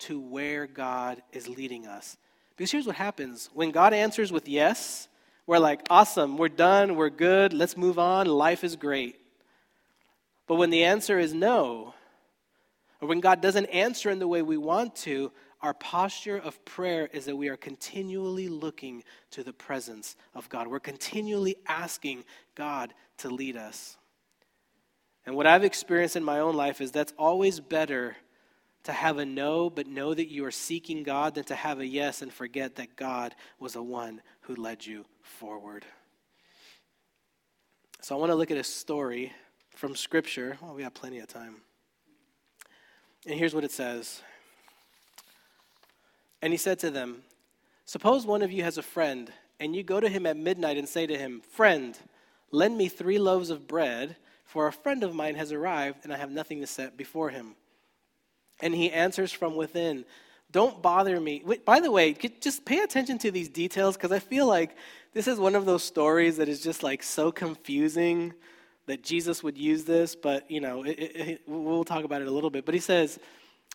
to 0.00 0.18
where 0.18 0.66
God 0.66 1.22
is 1.32 1.48
leading 1.48 1.86
us. 1.86 2.16
Because 2.56 2.72
here's 2.72 2.86
what 2.86 2.96
happens 2.96 3.48
when 3.54 3.70
God 3.70 3.94
answers 3.94 4.32
with 4.32 4.48
yes, 4.48 5.08
we're 5.46 5.58
like, 5.58 5.82
awesome, 5.90 6.38
we're 6.38 6.48
done, 6.48 6.96
we're 6.96 7.10
good, 7.10 7.52
let's 7.52 7.76
move 7.76 7.98
on, 7.98 8.26
life 8.26 8.64
is 8.64 8.76
great. 8.76 9.21
But 10.46 10.56
when 10.56 10.70
the 10.70 10.84
answer 10.84 11.18
is 11.18 11.32
no, 11.32 11.94
or 13.00 13.08
when 13.08 13.20
God 13.20 13.40
doesn't 13.40 13.66
answer 13.66 14.10
in 14.10 14.18
the 14.18 14.28
way 14.28 14.42
we 14.42 14.56
want 14.56 14.94
to, 14.96 15.32
our 15.60 15.74
posture 15.74 16.36
of 16.36 16.64
prayer 16.64 17.08
is 17.12 17.26
that 17.26 17.36
we 17.36 17.48
are 17.48 17.56
continually 17.56 18.48
looking 18.48 19.04
to 19.30 19.44
the 19.44 19.52
presence 19.52 20.16
of 20.34 20.48
God. 20.48 20.66
We're 20.66 20.80
continually 20.80 21.56
asking 21.66 22.24
God 22.54 22.92
to 23.18 23.30
lead 23.30 23.56
us. 23.56 23.96
And 25.24 25.36
what 25.36 25.46
I've 25.46 25.62
experienced 25.62 26.16
in 26.16 26.24
my 26.24 26.40
own 26.40 26.56
life 26.56 26.80
is 26.80 26.90
that's 26.90 27.14
always 27.16 27.60
better 27.60 28.16
to 28.84 28.92
have 28.92 29.18
a 29.18 29.24
no, 29.24 29.70
but 29.70 29.86
know 29.86 30.12
that 30.12 30.28
you 30.28 30.44
are 30.44 30.50
seeking 30.50 31.04
God, 31.04 31.36
than 31.36 31.44
to 31.44 31.54
have 31.54 31.78
a 31.78 31.86
yes 31.86 32.22
and 32.22 32.32
forget 32.32 32.74
that 32.76 32.96
God 32.96 33.34
was 33.60 33.74
the 33.74 33.82
one 33.82 34.20
who 34.42 34.56
led 34.56 34.84
you 34.84 35.04
forward. 35.22 35.84
So 38.00 38.16
I 38.16 38.18
want 38.18 38.30
to 38.30 38.34
look 38.34 38.50
at 38.50 38.56
a 38.56 38.64
story 38.64 39.32
from 39.74 39.96
Scripture. 39.96 40.58
Well, 40.60 40.74
we 40.74 40.82
have 40.82 40.94
plenty 40.94 41.18
of 41.18 41.28
time. 41.28 41.56
And 43.26 43.38
here's 43.38 43.54
what 43.54 43.64
it 43.64 43.72
says 43.72 44.22
And 46.40 46.52
he 46.52 46.56
said 46.56 46.78
to 46.80 46.90
them, 46.90 47.22
Suppose 47.84 48.26
one 48.26 48.42
of 48.42 48.52
you 48.52 48.62
has 48.62 48.78
a 48.78 48.82
friend, 48.82 49.32
and 49.60 49.76
you 49.76 49.82
go 49.82 50.00
to 50.00 50.08
him 50.08 50.26
at 50.26 50.36
midnight 50.36 50.76
and 50.76 50.88
say 50.88 51.06
to 51.06 51.16
him, 51.16 51.42
Friend, 51.52 51.98
lend 52.50 52.76
me 52.76 52.88
three 52.88 53.18
loaves 53.18 53.50
of 53.50 53.66
bread, 53.66 54.16
for 54.44 54.66
a 54.66 54.72
friend 54.72 55.02
of 55.02 55.14
mine 55.14 55.34
has 55.34 55.52
arrived, 55.52 56.00
and 56.04 56.12
I 56.12 56.16
have 56.16 56.30
nothing 56.30 56.60
to 56.60 56.66
set 56.66 56.96
before 56.96 57.30
him. 57.30 57.54
And 58.60 58.74
he 58.74 58.90
answers 58.90 59.32
from 59.32 59.56
within, 59.56 60.04
Don't 60.50 60.82
bother 60.82 61.20
me. 61.20 61.42
Wait, 61.44 61.64
by 61.64 61.80
the 61.80 61.90
way, 61.90 62.12
just 62.12 62.64
pay 62.64 62.80
attention 62.80 63.18
to 63.18 63.30
these 63.30 63.48
details 63.48 63.96
because 63.96 64.12
I 64.12 64.18
feel 64.18 64.46
like 64.46 64.76
this 65.12 65.26
is 65.26 65.38
one 65.38 65.54
of 65.54 65.64
those 65.64 65.82
stories 65.82 66.36
that 66.36 66.48
is 66.48 66.62
just 66.62 66.82
like 66.82 67.02
so 67.02 67.32
confusing 67.32 68.34
that 68.86 69.02
Jesus 69.02 69.42
would 69.42 69.56
use 69.56 69.84
this, 69.84 70.14
but 70.16 70.50
you 70.50 70.60
know, 70.60 70.82
it, 70.82 70.92
it, 70.92 71.42
we'll 71.46 71.84
talk 71.84 72.04
about 72.04 72.22
it 72.22 72.28
a 72.28 72.30
little 72.30 72.50
bit. 72.50 72.64
But 72.64 72.74
he 72.74 72.80
says, 72.80 73.18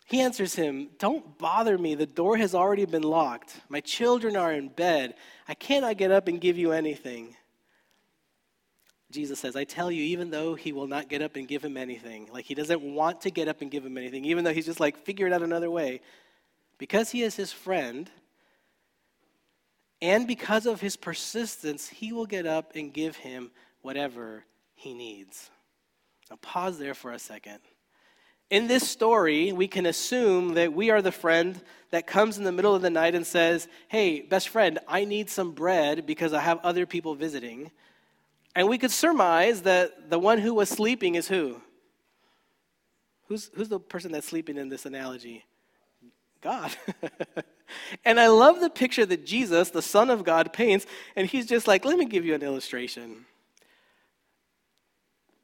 he 0.06 0.20
answers 0.20 0.54
him, 0.54 0.88
Don't 0.98 1.38
bother 1.38 1.76
me. 1.76 1.94
The 1.94 2.06
door 2.06 2.36
has 2.36 2.54
already 2.54 2.84
been 2.84 3.02
locked. 3.02 3.60
My 3.68 3.80
children 3.80 4.36
are 4.36 4.52
in 4.52 4.68
bed. 4.68 5.14
I 5.46 5.54
cannot 5.54 5.98
get 5.98 6.10
up 6.10 6.28
and 6.28 6.40
give 6.40 6.56
you 6.56 6.72
anything. 6.72 7.36
Jesus 9.10 9.38
says, 9.38 9.56
I 9.56 9.64
tell 9.64 9.90
you, 9.90 10.02
even 10.02 10.30
though 10.30 10.54
he 10.54 10.72
will 10.72 10.86
not 10.86 11.08
get 11.08 11.22
up 11.22 11.36
and 11.36 11.48
give 11.48 11.64
him 11.64 11.78
anything, 11.78 12.28
like 12.30 12.44
he 12.44 12.54
doesn't 12.54 12.82
want 12.82 13.22
to 13.22 13.30
get 13.30 13.48
up 13.48 13.62
and 13.62 13.70
give 13.70 13.84
him 13.84 13.96
anything, 13.96 14.26
even 14.26 14.44
though 14.44 14.52
he's 14.52 14.66
just 14.66 14.80
like, 14.80 14.98
figure 14.98 15.26
it 15.26 15.32
out 15.32 15.42
another 15.42 15.70
way, 15.70 16.02
because 16.76 17.10
he 17.10 17.22
is 17.22 17.34
his 17.34 17.50
friend, 17.50 18.10
and 20.02 20.26
because 20.26 20.66
of 20.66 20.80
his 20.82 20.96
persistence, 20.96 21.88
he 21.88 22.12
will 22.12 22.26
get 22.26 22.46
up 22.46 22.72
and 22.74 22.92
give 22.92 23.16
him 23.16 23.50
whatever 23.80 24.44
he 24.78 24.94
needs. 24.94 25.50
Now, 26.30 26.36
pause 26.40 26.78
there 26.78 26.94
for 26.94 27.10
a 27.10 27.18
second. 27.18 27.58
In 28.48 28.68
this 28.68 28.88
story, 28.88 29.52
we 29.52 29.66
can 29.66 29.86
assume 29.86 30.54
that 30.54 30.72
we 30.72 30.90
are 30.90 31.02
the 31.02 31.12
friend 31.12 31.60
that 31.90 32.06
comes 32.06 32.38
in 32.38 32.44
the 32.44 32.52
middle 32.52 32.74
of 32.74 32.80
the 32.80 32.88
night 32.88 33.14
and 33.14 33.26
says, 33.26 33.66
Hey, 33.88 34.20
best 34.20 34.48
friend, 34.48 34.78
I 34.86 35.04
need 35.04 35.28
some 35.28 35.52
bread 35.52 36.06
because 36.06 36.32
I 36.32 36.40
have 36.40 36.60
other 36.62 36.86
people 36.86 37.14
visiting. 37.14 37.72
And 38.54 38.68
we 38.68 38.78
could 38.78 38.92
surmise 38.92 39.62
that 39.62 40.10
the 40.10 40.18
one 40.18 40.38
who 40.38 40.54
was 40.54 40.68
sleeping 40.68 41.16
is 41.16 41.26
who? 41.26 41.60
Who's, 43.26 43.50
who's 43.54 43.68
the 43.68 43.80
person 43.80 44.12
that's 44.12 44.28
sleeping 44.28 44.56
in 44.56 44.68
this 44.68 44.86
analogy? 44.86 45.44
God. 46.40 46.70
and 48.04 48.20
I 48.20 48.28
love 48.28 48.60
the 48.60 48.70
picture 48.70 49.04
that 49.04 49.26
Jesus, 49.26 49.70
the 49.70 49.82
Son 49.82 50.08
of 50.08 50.24
God, 50.24 50.52
paints, 50.52 50.86
and 51.16 51.26
he's 51.26 51.46
just 51.46 51.66
like, 51.66 51.84
let 51.84 51.98
me 51.98 52.06
give 52.06 52.24
you 52.24 52.34
an 52.34 52.42
illustration. 52.42 53.26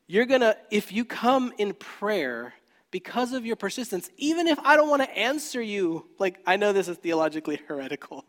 You're 0.07 0.27
gonna, 0.27 0.57
if 0.71 0.93
you 0.93 1.05
come 1.05 1.53
in 1.59 1.75
prayer 1.75 2.55
because 2.91 3.33
of 3.33 3.45
your 3.45 3.57
persistence, 3.57 4.11
even 4.17 4.47
if 4.47 4.59
I 4.61 4.77
don't 4.77 4.89
want 4.89 5.03
to 5.03 5.19
answer 5.19 5.61
you, 5.61 6.07
like, 6.19 6.39
I 6.47 6.57
know 6.57 6.73
this 6.73 6.89
is 6.89 6.97
theologically 6.99 7.61
heretical. 7.69 8.25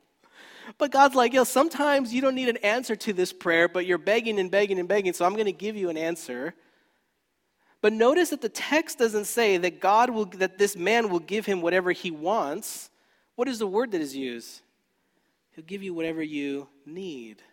But 0.78 0.92
God's 0.92 1.16
like, 1.16 1.34
yo, 1.34 1.44
sometimes 1.44 2.14
you 2.14 2.22
don't 2.22 2.34
need 2.34 2.50
an 2.50 2.58
answer 2.58 2.96
to 2.96 3.14
this 3.14 3.32
prayer, 3.32 3.68
but 3.68 3.86
you're 3.86 4.00
begging 4.00 4.40
and 4.40 4.50
begging 4.50 4.80
and 4.80 4.88
begging, 4.88 5.14
so 5.14 5.26
I'm 5.26 5.34
going 5.34 5.46
to 5.46 5.52
give 5.52 5.76
you 5.76 5.90
an 5.90 5.98
answer. 5.98 6.56
But 7.82 7.94
notice 7.94 8.32
that 8.32 8.42
the 8.42 8.50
text 8.50 8.98
doesn't 8.98 9.26
say 9.26 9.58
that 9.58 9.80
God 9.80 10.10
will 10.10 10.26
that 10.26 10.58
this 10.58 10.76
man 10.76 11.10
will 11.10 11.20
give 11.20 11.46
him 11.46 11.62
whatever 11.62 11.92
he 11.92 12.10
wants. 12.10 12.90
What 13.36 13.48
is 13.48 13.60
the 13.60 13.68
word 13.68 13.92
that 13.92 14.02
is 14.02 14.16
used? 14.16 14.62
He'll 15.52 15.66
give 15.66 15.84
you 15.84 15.94
whatever 15.94 16.24
you 16.24 16.68
need. 16.86 17.44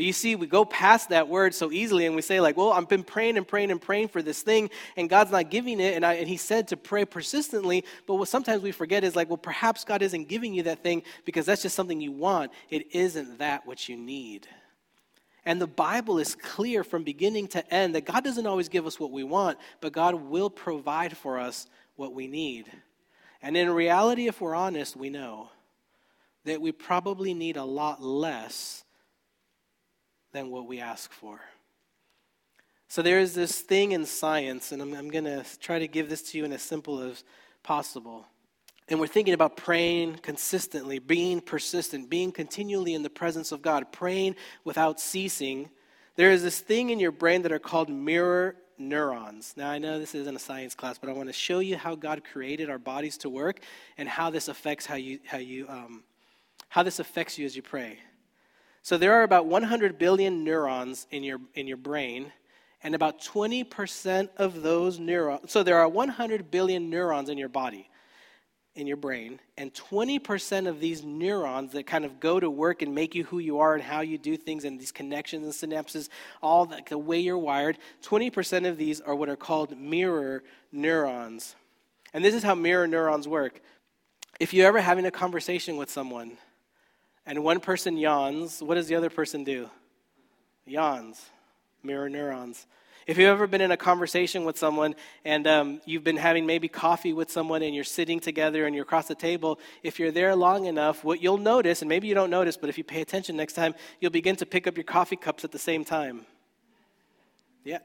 But 0.00 0.06
you 0.06 0.14
see, 0.14 0.34
we 0.34 0.46
go 0.46 0.64
past 0.64 1.10
that 1.10 1.28
word 1.28 1.54
so 1.54 1.70
easily 1.70 2.06
and 2.06 2.16
we 2.16 2.22
say, 2.22 2.40
like, 2.40 2.56
well, 2.56 2.72
I've 2.72 2.88
been 2.88 3.02
praying 3.02 3.36
and 3.36 3.46
praying 3.46 3.70
and 3.70 3.78
praying 3.78 4.08
for 4.08 4.22
this 4.22 4.40
thing, 4.40 4.70
and 4.96 5.10
God's 5.10 5.30
not 5.30 5.50
giving 5.50 5.78
it. 5.78 5.94
And, 5.94 6.06
I, 6.06 6.14
and 6.14 6.26
He 6.26 6.38
said 6.38 6.68
to 6.68 6.78
pray 6.78 7.04
persistently. 7.04 7.84
But 8.06 8.14
what 8.14 8.28
sometimes 8.28 8.62
we 8.62 8.72
forget 8.72 9.04
is, 9.04 9.14
like, 9.14 9.28
well, 9.28 9.36
perhaps 9.36 9.84
God 9.84 10.00
isn't 10.00 10.26
giving 10.26 10.54
you 10.54 10.62
that 10.62 10.82
thing 10.82 11.02
because 11.26 11.44
that's 11.44 11.60
just 11.60 11.76
something 11.76 12.00
you 12.00 12.12
want. 12.12 12.50
It 12.70 12.94
isn't 12.94 13.40
that 13.40 13.66
what 13.66 13.90
you 13.90 13.96
need. 13.98 14.48
And 15.44 15.60
the 15.60 15.66
Bible 15.66 16.18
is 16.18 16.34
clear 16.34 16.82
from 16.82 17.04
beginning 17.04 17.48
to 17.48 17.74
end 17.74 17.94
that 17.94 18.06
God 18.06 18.24
doesn't 18.24 18.46
always 18.46 18.70
give 18.70 18.86
us 18.86 18.98
what 18.98 19.10
we 19.10 19.22
want, 19.22 19.58
but 19.82 19.92
God 19.92 20.14
will 20.14 20.48
provide 20.48 21.14
for 21.14 21.38
us 21.38 21.66
what 21.96 22.14
we 22.14 22.26
need. 22.26 22.72
And 23.42 23.54
in 23.54 23.68
reality, 23.68 24.28
if 24.28 24.40
we're 24.40 24.54
honest, 24.54 24.96
we 24.96 25.10
know 25.10 25.50
that 26.46 26.62
we 26.62 26.72
probably 26.72 27.34
need 27.34 27.58
a 27.58 27.64
lot 27.64 28.02
less 28.02 28.82
than 30.32 30.50
what 30.50 30.66
we 30.66 30.80
ask 30.80 31.12
for. 31.12 31.40
So 32.88 33.02
there 33.02 33.20
is 33.20 33.34
this 33.34 33.60
thing 33.60 33.92
in 33.92 34.04
science, 34.04 34.72
and 34.72 34.82
I'm, 34.82 34.94
I'm 34.94 35.10
going 35.10 35.24
to 35.24 35.44
try 35.60 35.78
to 35.78 35.86
give 35.86 36.08
this 36.08 36.22
to 36.30 36.38
you 36.38 36.44
in 36.44 36.52
as 36.52 36.62
simple 36.62 37.00
as 37.00 37.24
possible 37.62 38.26
and 38.90 38.98
we're 38.98 39.06
thinking 39.06 39.34
about 39.34 39.56
praying 39.56 40.16
consistently, 40.16 40.98
being 40.98 41.40
persistent, 41.40 42.10
being 42.10 42.32
continually 42.32 42.94
in 42.94 43.04
the 43.04 43.10
presence 43.10 43.52
of 43.52 43.62
God, 43.62 43.92
praying 43.92 44.34
without 44.64 45.00
ceasing, 45.00 45.70
there 46.16 46.32
is 46.32 46.42
this 46.42 46.58
thing 46.58 46.90
in 46.90 46.98
your 46.98 47.12
brain 47.12 47.42
that 47.42 47.52
are 47.52 47.60
called 47.60 47.88
mirror 47.88 48.56
neurons. 48.78 49.54
Now, 49.56 49.70
I 49.70 49.78
know 49.78 50.00
this 50.00 50.16
isn't 50.16 50.34
a 50.34 50.40
science 50.40 50.74
class, 50.74 50.98
but 50.98 51.08
I 51.08 51.12
want 51.12 51.28
to 51.28 51.32
show 51.32 51.60
you 51.60 51.76
how 51.76 51.94
God 51.94 52.24
created 52.24 52.68
our 52.68 52.78
bodies 52.78 53.16
to 53.18 53.30
work 53.30 53.60
and 53.96 54.08
how 54.08 54.28
this 54.28 54.48
affects 54.48 54.86
how 54.86 54.96
you, 54.96 55.20
how 55.24 55.38
you, 55.38 55.68
um, 55.68 56.02
how 56.68 56.82
this 56.82 56.98
affects 56.98 57.38
you 57.38 57.46
as 57.46 57.54
you 57.54 57.62
pray. 57.62 58.00
So 58.82 58.96
there 58.96 59.14
are 59.14 59.22
about 59.22 59.46
100 59.46 59.98
billion 59.98 60.44
neurons 60.44 61.06
in 61.10 61.22
your, 61.22 61.38
in 61.54 61.66
your 61.66 61.76
brain, 61.76 62.32
and 62.82 62.94
about 62.94 63.20
20% 63.20 64.28
of 64.38 64.62
those 64.62 64.98
neurons, 64.98 65.52
so 65.52 65.62
there 65.62 65.78
are 65.78 65.88
100 65.88 66.50
billion 66.50 66.88
neurons 66.88 67.28
in 67.28 67.36
your 67.36 67.50
body 67.50 67.90
in 68.76 68.86
your 68.86 68.96
brain, 68.96 69.40
and 69.58 69.74
20% 69.74 70.68
of 70.68 70.78
these 70.80 71.02
neurons 71.02 71.72
that 71.72 71.86
kind 71.86 72.04
of 72.04 72.20
go 72.20 72.38
to 72.38 72.48
work 72.48 72.82
and 72.82 72.94
make 72.94 73.14
you 73.14 73.24
who 73.24 73.40
you 73.40 73.58
are 73.58 73.74
and 73.74 73.82
how 73.82 74.00
you 74.00 74.16
do 74.16 74.36
things 74.36 74.64
and 74.64 74.78
these 74.78 74.92
connections 74.92 75.44
and 75.44 75.72
synapses, 75.72 76.08
all 76.40 76.66
the, 76.66 76.80
the 76.88 76.96
way 76.96 77.18
you're 77.18 77.36
wired, 77.36 77.78
20% 78.02 78.68
of 78.68 78.78
these 78.78 79.00
are 79.00 79.14
what 79.14 79.28
are 79.28 79.36
called 79.36 79.76
mirror 79.76 80.44
neurons. 80.70 81.56
And 82.14 82.24
this 82.24 82.34
is 82.34 82.44
how 82.44 82.54
mirror 82.54 82.86
neurons 82.86 83.26
work. 83.26 83.60
If 84.38 84.54
you're 84.54 84.68
ever 84.68 84.80
having 84.80 85.04
a 85.04 85.10
conversation 85.10 85.76
with 85.76 85.90
someone 85.90 86.38
and 87.26 87.44
one 87.44 87.60
person 87.60 87.96
yawns, 87.96 88.62
what 88.62 88.74
does 88.74 88.88
the 88.88 88.94
other 88.94 89.10
person 89.10 89.44
do? 89.44 89.68
Yawns. 90.66 91.30
Mirror 91.82 92.10
neurons. 92.10 92.66
If 93.06 93.18
you've 93.18 93.28
ever 93.28 93.46
been 93.46 93.60
in 93.60 93.70
a 93.70 93.76
conversation 93.76 94.44
with 94.44 94.58
someone 94.58 94.94
and 95.24 95.46
um, 95.46 95.80
you've 95.84 96.04
been 96.04 96.16
having 96.16 96.46
maybe 96.46 96.68
coffee 96.68 97.12
with 97.12 97.30
someone 97.30 97.62
and 97.62 97.74
you're 97.74 97.82
sitting 97.82 98.20
together 98.20 98.66
and 98.66 98.74
you're 98.74 98.84
across 98.84 99.08
the 99.08 99.14
table, 99.14 99.58
if 99.82 99.98
you're 99.98 100.12
there 100.12 100.36
long 100.36 100.66
enough, 100.66 101.02
what 101.02 101.22
you'll 101.22 101.38
notice, 101.38 101.82
and 101.82 101.88
maybe 101.88 102.06
you 102.06 102.14
don't 102.14 102.30
notice, 102.30 102.56
but 102.56 102.68
if 102.68 102.78
you 102.78 102.84
pay 102.84 103.00
attention 103.00 103.36
next 103.36 103.54
time, 103.54 103.74
you'll 104.00 104.10
begin 104.10 104.36
to 104.36 104.46
pick 104.46 104.66
up 104.66 104.76
your 104.76 104.84
coffee 104.84 105.16
cups 105.16 105.44
at 105.44 105.50
the 105.50 105.58
same 105.58 105.84
time. 105.84 106.26
Yeah. 107.64 107.78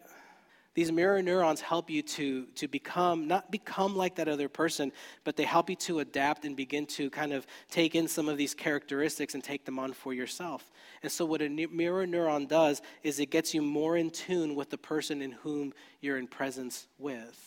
These 0.76 0.92
mirror 0.92 1.22
neurons 1.22 1.62
help 1.62 1.90
you 1.90 2.02
to, 2.02 2.46
to 2.48 2.68
become, 2.68 3.30
not 3.30 3.50
become 3.50 3.96
like 3.96 4.16
that 4.16 4.28
other 4.28 4.50
person, 4.50 4.92
but 5.24 5.38
they 5.38 5.46
help 5.46 5.70
you 5.70 5.78
to 5.78 6.00
adapt 6.00 6.44
and 6.44 6.54
begin 6.54 6.86
to 6.88 7.10
kind 7.10 7.32
of 7.32 7.48
take 7.72 7.96
in 7.96 8.10
some 8.10 8.28
of 8.28 8.38
these 8.38 8.54
characteristics 8.54 9.36
and 9.36 9.44
take 9.44 9.64
them 9.64 9.80
on 9.80 9.94
for 9.94 10.14
yourself. 10.14 10.70
And 11.02 11.10
so, 11.10 11.24
what 11.26 11.42
a 11.42 11.48
mirror 11.48 12.06
neuron 12.06 12.50
does 12.50 12.82
is 13.04 13.22
it 13.22 13.32
gets 13.32 13.54
you 13.54 13.62
more 13.62 13.96
in 13.96 14.10
tune 14.10 14.54
with 14.54 14.70
the 14.70 14.78
person 14.78 15.22
in 15.22 15.32
whom 15.32 15.74
you're 16.02 16.18
in 16.18 16.28
presence 16.28 16.88
with. 17.00 17.42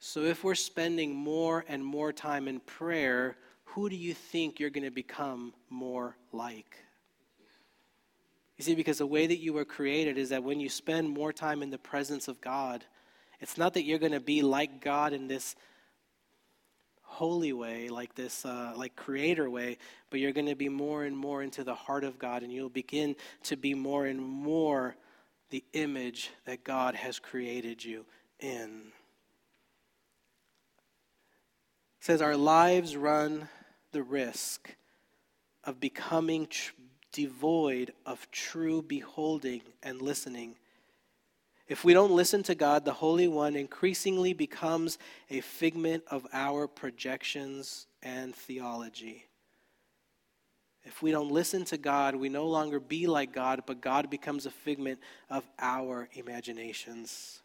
So, 0.00 0.22
if 0.22 0.42
we're 0.42 0.56
spending 0.56 1.14
more 1.14 1.64
and 1.68 1.84
more 1.84 2.12
time 2.12 2.48
in 2.48 2.58
prayer, 2.58 3.36
who 3.66 3.88
do 3.88 3.94
you 3.94 4.14
think 4.14 4.58
you're 4.58 4.70
going 4.70 4.84
to 4.84 4.90
become 4.90 5.54
more 5.70 6.16
like? 6.32 6.76
You 8.58 8.64
see, 8.64 8.74
because 8.74 8.98
the 8.98 9.06
way 9.06 9.26
that 9.26 9.38
you 9.38 9.52
were 9.52 9.64
created 9.64 10.18
is 10.18 10.30
that 10.30 10.42
when 10.42 10.58
you 10.58 10.68
spend 10.68 11.08
more 11.08 11.32
time 11.32 11.62
in 11.62 11.70
the 11.70 11.78
presence 11.78 12.26
of 12.26 12.40
God, 12.40 12.84
it's 13.40 13.56
not 13.56 13.74
that 13.74 13.84
you're 13.84 14.00
going 14.00 14.12
to 14.12 14.20
be 14.20 14.42
like 14.42 14.80
God 14.80 15.12
in 15.12 15.28
this 15.28 15.54
holy 17.02 17.52
way, 17.52 17.88
like 17.88 18.14
this, 18.16 18.44
uh, 18.44 18.72
like 18.76 18.96
creator 18.96 19.48
way, 19.48 19.78
but 20.10 20.18
you're 20.18 20.32
going 20.32 20.46
to 20.46 20.56
be 20.56 20.68
more 20.68 21.04
and 21.04 21.16
more 21.16 21.42
into 21.42 21.62
the 21.62 21.74
heart 21.74 22.02
of 22.02 22.18
God, 22.18 22.42
and 22.42 22.52
you'll 22.52 22.68
begin 22.68 23.14
to 23.44 23.56
be 23.56 23.74
more 23.74 24.06
and 24.06 24.20
more 24.20 24.96
the 25.50 25.64
image 25.72 26.30
that 26.44 26.64
God 26.64 26.94
has 26.94 27.18
created 27.18 27.84
you 27.84 28.04
in. 28.40 28.92
It 32.00 32.04
says 32.04 32.20
our 32.20 32.36
lives 32.36 32.96
run 32.96 33.48
the 33.92 34.02
risk 34.02 34.74
of 35.64 35.80
becoming 35.80 36.48
devoid 37.12 37.92
of 38.06 38.30
true 38.30 38.82
beholding 38.82 39.62
and 39.82 40.00
listening. 40.02 40.56
If 41.68 41.84
we 41.84 41.92
don't 41.92 42.12
listen 42.12 42.42
to 42.44 42.54
God, 42.54 42.84
the 42.84 42.92
Holy 42.92 43.28
One 43.28 43.54
increasingly 43.54 44.32
becomes 44.32 44.98
a 45.28 45.40
figment 45.40 46.02
of 46.10 46.26
our 46.32 46.66
projections 46.66 47.86
and 48.02 48.34
theology. 48.34 49.26
If 50.84 51.02
we 51.02 51.10
don't 51.10 51.30
listen 51.30 51.66
to 51.66 51.76
God, 51.76 52.16
we 52.16 52.30
no 52.30 52.46
longer 52.46 52.80
be 52.80 53.06
like 53.06 53.34
God, 53.34 53.64
but 53.66 53.82
God 53.82 54.08
becomes 54.08 54.46
a 54.46 54.50
figment 54.50 54.98
of 55.28 55.44
our 55.58 56.08
imaginations. 56.14 57.40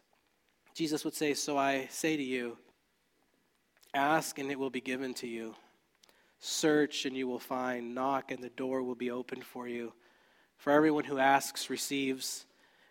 Jesus 0.74 1.04
would 1.04 1.14
say, 1.14 1.34
So 1.34 1.58
I 1.58 1.86
say 1.90 2.16
to 2.16 2.22
you, 2.22 2.56
ask 3.92 4.38
and 4.38 4.50
it 4.50 4.58
will 4.58 4.70
be 4.70 4.80
given 4.80 5.12
to 5.14 5.26
you. 5.26 5.54
Search 6.46 7.06
and 7.06 7.16
you 7.16 7.26
will 7.26 7.38
find. 7.38 7.94
Knock 7.94 8.30
and 8.30 8.42
the 8.42 8.50
door 8.50 8.82
will 8.82 8.94
be 8.94 9.10
opened 9.10 9.44
for 9.44 9.66
you. 9.66 9.94
For 10.58 10.72
everyone 10.72 11.04
who 11.04 11.18
asks 11.18 11.70
receives. 11.70 12.44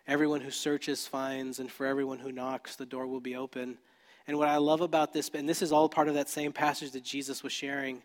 Everyone 0.08 0.40
who 0.40 0.50
searches 0.50 1.06
finds. 1.06 1.60
And 1.60 1.70
for 1.70 1.86
everyone 1.86 2.18
who 2.18 2.32
knocks, 2.32 2.74
the 2.74 2.84
door 2.84 3.06
will 3.06 3.20
be 3.20 3.36
open. 3.36 3.78
And 4.26 4.38
what 4.38 4.48
I 4.48 4.56
love 4.56 4.80
about 4.80 5.12
this, 5.12 5.30
and 5.32 5.48
this 5.48 5.62
is 5.62 5.70
all 5.70 5.88
part 5.88 6.08
of 6.08 6.14
that 6.14 6.28
same 6.28 6.52
passage 6.52 6.90
that 6.92 7.04
Jesus 7.04 7.44
was 7.44 7.52
sharing. 7.52 8.02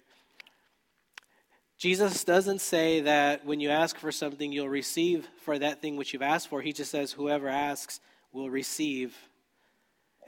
Jesus 1.80 2.24
doesn't 2.24 2.62
say 2.62 3.02
that 3.02 3.44
when 3.44 3.60
you 3.60 3.70
ask 3.70 3.98
for 3.98 4.12
something, 4.12 4.52
you'll 4.52 4.70
receive 4.70 5.28
for 5.42 5.58
that 5.58 5.82
thing 5.82 5.96
which 5.96 6.14
you've 6.14 6.22
asked 6.22 6.50
for. 6.50 6.62
He 6.62 6.74
just 6.74 6.92
says, 6.92 7.12
whoever 7.12 7.48
asks 7.48 8.02
will 8.32 8.52
receive. 8.52 9.18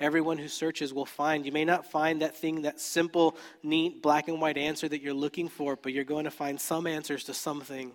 Everyone 0.01 0.39
who 0.39 0.47
searches 0.47 0.93
will 0.93 1.05
find. 1.05 1.45
You 1.45 1.51
may 1.51 1.63
not 1.63 1.85
find 1.85 2.23
that 2.23 2.35
thing, 2.35 2.63
that 2.63 2.79
simple, 2.81 3.37
neat, 3.61 4.01
black 4.01 4.27
and 4.27 4.41
white 4.41 4.57
answer 4.57 4.89
that 4.89 5.01
you're 5.01 5.13
looking 5.13 5.47
for, 5.47 5.75
but 5.75 5.93
you're 5.93 6.03
going 6.03 6.25
to 6.25 6.31
find 6.31 6.59
some 6.59 6.87
answers 6.87 7.23
to 7.25 7.35
something. 7.35 7.91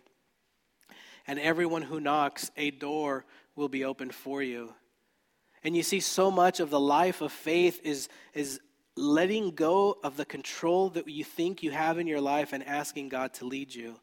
And 1.27 1.41
everyone 1.41 1.83
who 1.83 1.99
knocks, 1.99 2.53
a 2.57 2.71
door 2.71 3.27
will 3.57 3.69
be 3.69 3.85
opened 3.85 4.15
for 4.15 4.41
you. 4.41 4.73
And 5.65 5.77
you 5.77 5.83
see, 5.83 5.99
so 5.99 6.31
much 6.31 6.61
of 6.61 6.71
the 6.71 6.79
life 6.79 7.23
of 7.23 7.33
faith 7.33 7.81
is, 7.83 8.09
is 8.35 8.61
letting 8.97 9.51
go 9.51 9.99
of 10.05 10.17
the 10.17 10.25
control 10.25 10.91
that 10.91 11.09
you 11.09 11.25
think 11.25 11.65
you 11.65 11.73
have 11.73 11.99
in 11.99 12.07
your 12.07 12.21
life 12.21 12.53
and 12.53 12.63
asking 12.63 13.09
God 13.09 13.35
to 13.35 13.47
lead 13.47 13.75
you. 13.75 13.97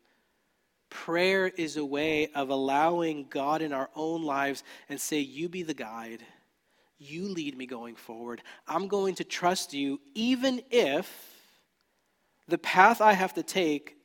Prayer 0.89 1.47
is 1.47 1.77
a 1.77 1.85
way 1.85 2.27
of 2.35 2.49
allowing 2.49 3.27
God 3.29 3.61
in 3.61 3.71
our 3.71 3.89
own 3.95 4.23
lives 4.23 4.63
and 4.89 4.99
say, 4.99 5.19
You 5.19 5.47
be 5.47 5.63
the 5.63 5.73
guide. 5.73 6.23
You 7.03 7.27
lead 7.27 7.57
me 7.57 7.65
going 7.65 7.95
forward. 7.95 8.41
I'm 8.67 8.87
going 8.87 9.15
to 9.15 9.23
trust 9.23 9.73
you, 9.73 9.99
even 10.15 10.61
if 10.71 11.07
the 12.47 12.57
path 12.57 13.01
I 13.01 13.13
have 13.13 13.33
to 13.35 13.43
take 13.43 13.97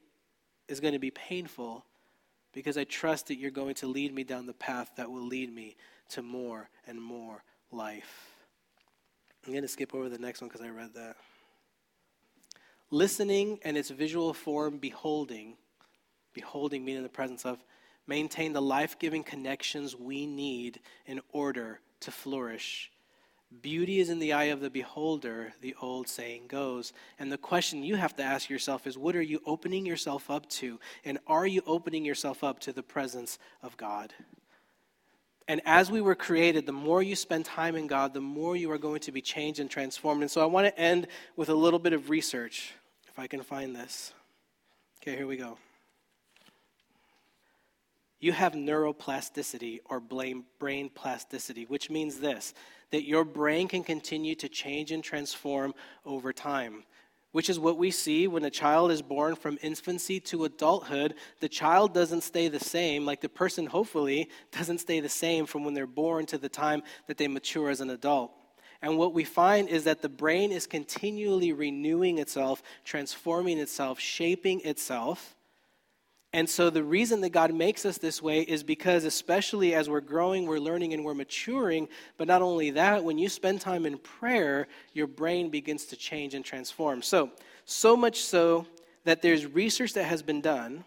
is 0.69 0.81
going 0.81 0.93
to 0.93 0.99
be 0.99 1.11
painful, 1.11 1.85
because 2.53 2.77
I 2.77 2.85
trust 2.85 3.29
that 3.29 3.39
you're 3.39 3.51
going 3.51 3.75
to 3.77 3.87
lead 3.87 4.15
me 4.15 4.25
down 4.25 4.47
the 4.47 4.53
path 4.53 4.91
that 4.97 5.11
will 5.11 5.27
lead 5.27 5.55
me 5.55 5.77
to 6.11 6.23
more 6.23 6.69
and 6.87 7.01
more 7.01 7.43
life. 7.71 8.33
I'm 9.47 9.53
going 9.53 9.63
to 9.63 9.69
skip 9.69 9.95
over 9.95 10.09
the 10.09 10.19
next 10.19 10.41
one 10.41 10.49
because 10.49 10.61
I 10.61 10.71
read 10.71 10.95
that. 10.95 11.17
Listening 12.91 13.59
and 13.65 13.77
its 13.77 13.91
visual 13.91 14.33
form, 14.33 14.79
beholding, 14.79 15.57
beholding 16.33 16.85
meaning 16.85 17.03
the 17.03 17.09
presence 17.09 17.45
of, 17.45 17.63
maintain 18.07 18.53
the 18.55 18.63
life 18.63 18.99
giving 18.99 19.23
connections 19.23 19.95
we 19.95 20.27
need 20.27 20.81
in 21.07 21.21
order 21.33 21.81
to 22.01 22.11
flourish. 22.11 22.91
Beauty 23.63 23.99
is 23.99 24.11
in 24.11 24.19
the 24.19 24.35
eye 24.35 24.45
of 24.45 24.61
the 24.61 24.69
beholder, 24.69 25.55
the 25.63 25.75
old 25.81 26.07
saying 26.07 26.49
goes. 26.49 26.93
And 27.19 27.33
the 27.33 27.39
question 27.39 27.83
you 27.83 27.97
have 27.97 28.15
to 28.17 28.23
ask 28.23 28.51
yourself 28.51 28.87
is 28.87 28.99
what 28.99 29.17
are 29.17 29.23
you 29.23 29.41
opening 29.47 29.87
yourself 29.87 30.31
up 30.31 30.49
to? 30.51 30.79
And 31.05 31.19
are 31.27 31.47
you 31.47 31.63
opening 31.67 32.05
yourself 32.05 32.45
up 32.45 32.61
to 32.61 32.73
the 32.73 32.83
presence 32.83 33.39
of 33.63 33.77
God? 33.79 34.13
And 35.49 35.63
as 35.65 35.91
we 35.91 36.03
were 36.03 36.15
created, 36.15 36.67
the 36.67 36.73
more 36.73 37.03
you 37.03 37.17
spend 37.17 37.47
time 37.47 37.75
in 37.75 37.87
God, 37.87 38.13
the 38.13 38.21
more 38.21 38.55
you 38.55 38.71
are 38.71 38.79
going 38.79 39.01
to 39.01 39.13
be 39.13 39.23
changed 39.23 39.61
and 39.61 39.71
transformed. 39.71 40.21
And 40.21 40.31
so 40.31 40.43
I 40.43 40.47
want 40.47 40.67
to 40.67 40.79
end 40.79 41.07
with 41.37 41.49
a 41.49 41.55
little 41.55 41.79
bit 41.79 41.95
of 41.95 42.11
research, 42.11 42.75
if 43.09 43.19
I 43.19 43.27
can 43.27 43.43
find 43.43 43.75
this. 43.75 44.13
Okay, 45.01 45.17
here 45.17 45.27
we 45.27 45.39
go. 45.39 45.57
You 48.21 48.33
have 48.33 48.55
neuroplasticity 48.55 49.81
or 49.87 50.01
brain 50.01 50.91
plasticity, 50.95 51.65
which 51.65 51.91
means 51.91 52.19
this 52.19 52.55
that 52.91 53.07
your 53.07 53.25
brain 53.25 53.69
can 53.69 53.85
continue 53.85 54.35
to 54.35 54.49
change 54.49 54.93
and 54.93 55.05
transform 55.05 55.75
over 56.07 56.33
time 56.33 56.85
which 57.33 57.51
is 57.51 57.59
what 57.59 57.77
we 57.77 57.91
see 57.91 58.27
when 58.27 58.45
a 58.45 58.51
child 58.51 58.91
is 58.91 59.03
born 59.03 59.35
from 59.35 59.59
infancy 59.63 60.19
to 60.19 60.45
adulthood. 60.45 61.15
The 61.41 61.49
child 61.49 61.93
doesn't 61.93 62.23
stay 62.23 62.49
the 62.49 62.61
same, 62.61 63.05
like 63.05 63.21
the 63.21 63.29
person, 63.29 63.67
hopefully, 63.67 64.31
doesn't 64.51 64.79
stay 64.79 65.01
the 65.01 65.09
same 65.09 65.47
from 65.47 65.65
when 65.65 65.75
they're 65.75 65.87
born 65.87 66.27
to 66.27 66.39
the 66.39 66.49
time 66.49 66.83
that 67.07 67.19
they 67.19 67.29
mature 67.29 67.71
as 67.71 67.81
an 67.81 67.91
adult. 67.91 68.33
And 68.81 68.97
what 68.97 69.13
we 69.13 69.25
find 69.25 69.69
is 69.69 69.85
that 69.85 70.03
the 70.03 70.09
brain 70.09 70.53
is 70.53 70.67
continually 70.67 71.53
renewing 71.53 72.19
itself, 72.19 72.63
transforming 72.85 73.59
itself, 73.59 73.99
shaping 73.99 74.61
itself. 74.61 75.35
And 76.35 76.49
so, 76.49 76.69
the 76.69 76.83
reason 76.83 77.23
that 77.23 77.31
God 77.31 77.55
makes 77.55 77.87
us 77.87 77.97
this 77.97 78.21
way 78.21 78.43
is 78.43 78.63
because, 78.63 79.05
especially 79.05 79.75
as 79.75 79.89
we're 79.89 80.03
growing, 80.03 80.47
we're 80.47 80.59
learning, 80.59 80.93
and 80.93 81.03
we're 81.03 81.15
maturing, 81.15 81.89
but 82.19 82.29
not 82.29 82.43
only 82.43 82.71
that, 82.73 83.03
when 83.03 83.17
you 83.17 83.31
spend 83.31 83.63
time 83.63 83.87
in 83.87 83.97
prayer, 83.97 84.69
your 84.93 85.07
brain 85.07 85.49
begins 85.49 85.87
to 85.87 85.97
change 85.97 86.35
and 86.35 86.45
transform. 86.45 87.01
So, 87.01 87.31
so 87.65 87.97
much 87.97 88.21
so 88.21 88.67
that 89.05 89.23
there's 89.23 89.47
research 89.47 89.95
that 89.95 90.05
has 90.05 90.23
been 90.23 90.43
done, 90.43 90.85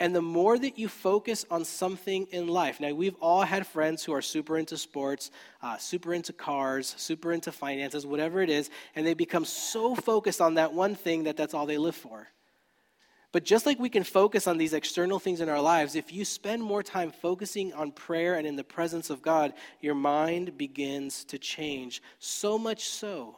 and 0.00 0.14
the 0.14 0.22
more 0.22 0.58
that 0.58 0.76
you 0.76 0.88
focus 0.88 1.46
on 1.52 1.64
something 1.64 2.26
in 2.32 2.48
life, 2.48 2.80
now 2.80 2.92
we've 2.92 3.16
all 3.20 3.42
had 3.42 3.64
friends 3.64 4.04
who 4.04 4.12
are 4.12 4.22
super 4.22 4.58
into 4.58 4.76
sports, 4.76 5.30
uh, 5.62 5.76
super 5.76 6.14
into 6.14 6.32
cars, 6.32 6.96
super 6.98 7.32
into 7.32 7.52
finances, 7.52 8.04
whatever 8.04 8.42
it 8.42 8.50
is, 8.50 8.70
and 8.96 9.06
they 9.06 9.14
become 9.14 9.44
so 9.44 9.94
focused 9.94 10.40
on 10.40 10.54
that 10.54 10.72
one 10.72 10.96
thing 10.96 11.24
that 11.24 11.36
that's 11.36 11.54
all 11.54 11.66
they 11.66 11.78
live 11.78 11.96
for. 11.96 12.26
But 13.30 13.44
just 13.44 13.66
like 13.66 13.78
we 13.78 13.90
can 13.90 14.04
focus 14.04 14.46
on 14.46 14.56
these 14.56 14.72
external 14.72 15.18
things 15.18 15.40
in 15.40 15.48
our 15.48 15.60
lives, 15.60 15.94
if 15.94 16.12
you 16.12 16.24
spend 16.24 16.62
more 16.62 16.82
time 16.82 17.10
focusing 17.10 17.74
on 17.74 17.92
prayer 17.92 18.36
and 18.36 18.46
in 18.46 18.56
the 18.56 18.64
presence 18.64 19.10
of 19.10 19.20
God, 19.20 19.52
your 19.80 19.94
mind 19.94 20.56
begins 20.56 21.24
to 21.24 21.38
change. 21.38 22.02
So 22.18 22.58
much 22.58 22.88
so 22.88 23.36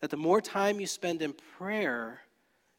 that 0.00 0.10
the 0.10 0.16
more 0.16 0.40
time 0.40 0.80
you 0.80 0.86
spend 0.86 1.22
in 1.22 1.34
prayer, 1.56 2.20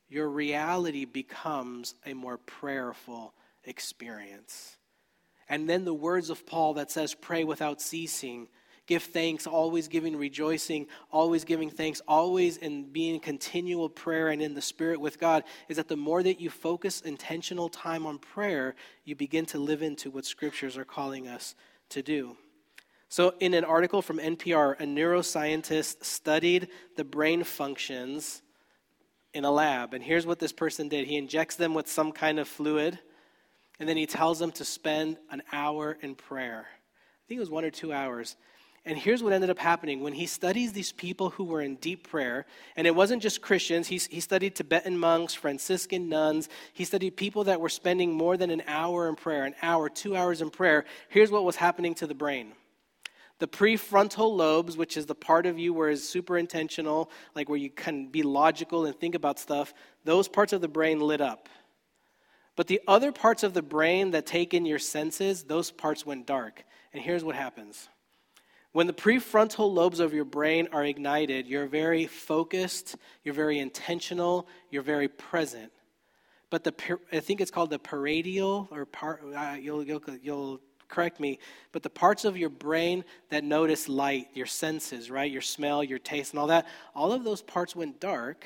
your 0.10 0.30
reality 0.30 1.06
becomes 1.06 1.96
a 2.06 2.14
more 2.14 2.38
prayerful 2.38 3.34
experience. 3.64 4.78
And 5.48 5.70
then 5.70 5.86
the 5.86 5.94
words 5.94 6.30
of 6.30 6.46
Paul 6.46 6.74
that 6.74 6.92
says, 6.92 7.14
pray 7.14 7.44
without 7.44 7.82
ceasing 7.82 8.48
give 8.88 9.04
thanks, 9.04 9.48
always 9.48 9.88
giving 9.88 10.16
rejoicing, 10.16 10.88
always 11.12 11.44
giving 11.44 11.70
thanks, 11.70 12.02
always 12.08 12.58
in 12.58 12.92
being 12.92 13.20
continual 13.20 13.90
prayer 13.90 14.30
and 14.30 14.42
in 14.42 14.54
the 14.54 14.62
spirit 14.62 15.00
with 15.00 15.20
God, 15.20 15.44
is 15.70 15.78
that 15.78 15.88
the 15.88 15.98
more 15.98 16.22
that 16.22 16.40
you 16.40 16.50
focus 16.50 17.02
intentional 17.02 17.70
time 17.70 18.06
on 18.06 18.20
prayer, 18.20 18.76
you 19.04 19.16
begin 19.16 19.46
to 19.48 19.60
live 19.60 19.82
into 19.82 20.12
what 20.12 20.26
scriptures 20.26 20.78
are 20.78 20.86
calling 20.86 21.28
us 21.28 21.56
to 21.90 22.02
do. 22.02 22.38
So, 23.10 23.34
in 23.40 23.54
an 23.54 23.64
article 23.64 24.02
from 24.02 24.18
NPR, 24.18 24.80
a 24.80 24.84
neuroscientist 24.84 26.04
studied 26.04 26.70
the 26.98 27.04
brain 27.04 27.44
functions 27.44 28.42
in 29.34 29.46
a 29.46 29.52
lab. 29.52 29.94
And 29.94 30.04
here's 30.04 30.26
what 30.26 30.40
this 30.40 30.54
person 30.54 30.90
did 30.90 31.08
he 31.08 31.18
injects 31.18 31.56
them 31.56 31.74
with 31.74 31.88
some 31.88 32.12
kind 32.12 32.40
of 32.40 32.48
fluid, 32.48 33.00
and 33.80 33.88
then 33.88 33.98
he 33.98 34.06
tells 34.06 34.40
them 34.40 34.52
to 34.54 34.66
spend 34.66 35.18
an 35.30 35.44
hour 35.52 35.98
in 36.02 36.16
prayer. 36.16 36.66
I 36.68 37.24
think 37.28 37.38
it 37.38 37.42
was 37.42 37.50
one 37.50 37.66
or 37.66 37.72
two 37.72 37.92
hours. 37.92 38.36
And 38.88 38.98
here's 38.98 39.24
what 39.24 39.34
ended 39.34 39.50
up 39.50 39.58
happening. 39.58 40.02
When 40.02 40.14
he 40.14 40.28
studies 40.28 40.72
these 40.72 40.92
people 40.92 41.32
who 41.32 41.44
were 41.44 41.62
in 41.62 41.76
deep 41.78 42.08
prayer, 42.08 42.46
and 42.76 42.86
it 42.86 42.94
wasn't 42.94 43.24
just 43.24 43.42
Christians, 43.42 43.88
he, 43.88 43.98
he 43.98 44.20
studied 44.20 44.56
Tibetan 44.56 44.98
monks, 44.98 45.34
Franciscan 45.34 46.08
nuns, 46.08 46.50
he 46.72 46.86
studied 46.86 47.18
people 47.18 47.46
that 47.46 47.60
were 47.60 47.70
spending 47.70 48.14
more 48.14 48.38
than 48.38 48.52
an 48.52 48.62
hour 48.68 49.10
in 49.10 49.16
prayer, 49.16 49.44
an 49.46 49.56
hour, 49.64 49.90
two 49.90 50.16
hours 50.16 50.40
in 50.42 50.52
prayer. 50.52 50.86
Here's 51.10 51.32
what 51.32 51.44
was 51.44 51.56
happening 51.56 51.96
to 51.96 52.06
the 52.06 52.14
brain. 52.14 52.52
The 53.40 53.48
prefrontal 53.48 54.36
lobes, 54.36 54.78
which 54.78 54.98
is 54.98 55.08
the 55.08 55.16
part 55.16 55.48
of 55.48 55.58
you 55.58 55.74
where 55.74 55.90
it's 55.90 56.08
super 56.08 56.38
intentional, 56.38 57.10
like 57.34 57.50
where 57.50 57.58
you 57.58 57.72
can 57.72 58.08
be 58.08 58.22
logical 58.22 58.86
and 58.86 58.96
think 58.96 59.16
about 59.16 59.40
stuff, 59.40 59.74
those 60.04 60.28
parts 60.28 60.54
of 60.54 60.62
the 60.62 60.68
brain 60.68 61.00
lit 61.00 61.22
up. 61.22 61.50
But 62.56 62.68
the 62.68 62.80
other 62.88 63.12
parts 63.12 63.44
of 63.44 63.54
the 63.54 63.64
brain 63.64 64.12
that 64.12 64.26
take 64.26 64.54
in 64.54 64.66
your 64.66 64.80
senses, 64.80 65.44
those 65.44 65.72
parts 65.72 66.06
went 66.06 66.28
dark. 66.28 66.64
And 66.94 67.04
here's 67.04 67.24
what 67.24 67.36
happens 67.36 67.90
when 68.76 68.88
the 68.88 68.94
prefrontal 68.94 69.74
lobes 69.74 70.02
of 70.02 70.14
your 70.14 70.26
brain 70.26 70.68
are 70.74 70.84
ignited, 70.84 71.48
you're 71.48 71.66
very 71.66 72.08
focused, 72.08 72.98
you're 73.24 73.34
very 73.34 73.60
intentional, 73.60 74.50
you're 74.70 74.82
very 74.82 75.08
present. 75.08 75.72
But 76.50 76.66
the 76.66 77.00
I 77.14 77.22
think 77.22 77.40
it's 77.40 77.52
called 77.52 77.70
the 77.70 77.80
paradial 77.80 78.68
or 78.72 78.86
par, 78.86 79.22
uh, 79.34 79.56
you'll, 79.58 79.82
you'll, 79.82 80.02
you'll 80.22 80.62
correct 80.90 81.22
me, 81.22 81.40
but 81.72 81.84
the 81.84 81.90
parts 81.90 82.26
of 82.26 82.36
your 82.36 82.50
brain 82.50 83.06
that 83.30 83.46
notice 83.46 83.88
light, 83.88 84.28
your 84.34 84.46
senses, 84.46 85.10
right? 85.10 85.32
Your 85.32 85.42
smell, 85.42 85.82
your 85.82 85.98
taste, 85.98 86.34
and 86.34 86.40
all 86.42 86.48
that, 86.48 86.68
all 86.94 87.14
of 87.14 87.24
those 87.24 87.42
parts 87.42 87.78
went 87.78 88.02
dark 88.02 88.46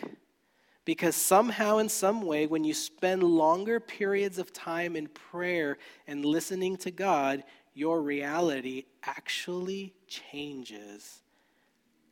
because 0.89 1.15
somehow, 1.15 1.77
in 1.77 1.87
some 1.87 2.23
way, 2.23 2.47
when 2.47 2.63
you 2.63 2.73
spend 2.73 3.21
longer 3.21 3.79
periods 3.79 4.39
of 4.39 4.53
time 4.53 4.95
in 4.95 5.07
prayer 5.07 5.77
and 6.07 6.25
listening 6.25 6.77
to 6.77 6.89
God, 6.89 7.43
your 7.79 8.01
reality 8.01 8.83
actually 9.03 9.93
changes 10.05 11.21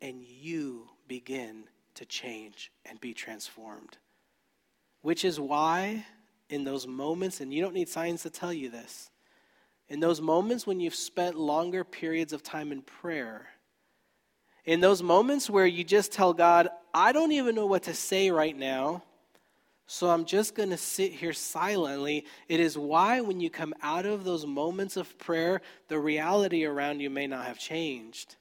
and 0.01 0.23
you 0.23 0.87
begin 1.09 1.65
to 1.93 2.05
change 2.05 2.71
and 2.85 3.01
be 3.01 3.13
transformed. 3.13 3.97
Which 5.01 5.25
is 5.25 5.41
why, 5.41 6.05
in 6.49 6.63
those 6.63 6.87
moments, 6.87 7.41
and 7.41 7.53
you 7.53 7.61
don't 7.61 7.73
need 7.73 7.89
science 7.89 8.23
to 8.23 8.29
tell 8.29 8.53
you 8.53 8.69
this, 8.69 9.09
in 9.89 9.99
those 9.99 10.21
moments 10.21 10.65
when 10.65 10.79
you've 10.79 10.95
spent 10.95 11.35
longer 11.35 11.83
periods 11.83 12.31
of 12.31 12.43
time 12.43 12.71
in 12.71 12.81
prayer, 12.81 13.47
in 14.63 14.79
those 14.79 15.03
moments 15.03 15.49
where 15.49 15.65
you 15.65 15.83
just 15.83 16.13
tell 16.13 16.33
God, 16.33 16.69
I 16.93 17.11
don't 17.11 17.33
even 17.33 17.55
know 17.55 17.65
what 17.65 17.83
to 17.83 17.93
say 17.93 18.31
right 18.31 18.57
now, 18.57 19.03
so 19.89 20.09
I'm 20.09 20.25
just 20.25 20.53
going 20.53 20.69
to 20.71 20.77
sit 20.77 21.13
here 21.13 21.31
silently. 21.31 22.25
It 22.49 22.59
is 22.59 22.77
why, 22.77 23.21
when 23.21 23.39
you 23.39 23.49
come 23.49 23.73
out 23.81 24.05
of 24.05 24.25
those 24.25 24.45
moments 24.45 24.97
of 24.97 25.17
prayer, 25.17 25.61
the 25.87 25.97
reality 25.97 26.65
around 26.65 26.99
you 26.99 27.09
may 27.09 27.25
not 27.25 27.45
have 27.45 27.57
changed. 27.57 28.35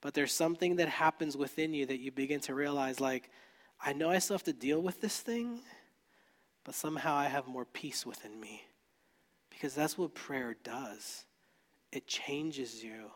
But 0.00 0.14
there's 0.14 0.32
something 0.32 0.76
that 0.76 0.88
happens 0.88 1.36
within 1.36 1.74
you 1.74 1.84
that 1.86 1.98
you 1.98 2.12
begin 2.12 2.38
to 2.40 2.54
realize 2.54 3.00
like, 3.00 3.30
I 3.84 3.92
know 3.92 4.08
I 4.08 4.20
still 4.20 4.34
have 4.34 4.44
to 4.44 4.52
deal 4.52 4.80
with 4.80 5.00
this 5.00 5.18
thing, 5.18 5.60
but 6.62 6.76
somehow 6.76 7.16
I 7.16 7.26
have 7.26 7.48
more 7.48 7.64
peace 7.64 8.06
within 8.06 8.40
me. 8.40 8.62
Because 9.50 9.74
that's 9.74 9.98
what 9.98 10.14
prayer 10.14 10.56
does 10.62 11.24
it 11.90 12.06
changes 12.06 12.82
you, 12.82 13.10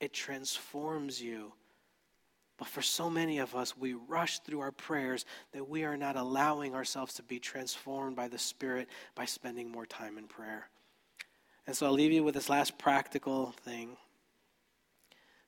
it 0.00 0.12
transforms 0.12 1.20
you 1.20 1.52
but 2.62 2.68
for 2.68 2.80
so 2.80 3.10
many 3.10 3.38
of 3.38 3.56
us, 3.56 3.76
we 3.76 3.94
rush 3.94 4.38
through 4.38 4.60
our 4.60 4.70
prayers 4.70 5.24
that 5.50 5.68
we 5.68 5.82
are 5.82 5.96
not 5.96 6.14
allowing 6.14 6.76
ourselves 6.76 7.14
to 7.14 7.22
be 7.24 7.40
transformed 7.40 8.14
by 8.14 8.28
the 8.28 8.38
Spirit 8.38 8.86
by 9.16 9.24
spending 9.24 9.68
more 9.68 9.84
time 9.84 10.16
in 10.16 10.28
prayer. 10.28 10.68
And 11.66 11.76
so 11.76 11.86
I'll 11.86 11.92
leave 11.92 12.12
you 12.12 12.22
with 12.22 12.34
this 12.34 12.48
last 12.48 12.78
practical 12.78 13.50
thing. 13.64 13.96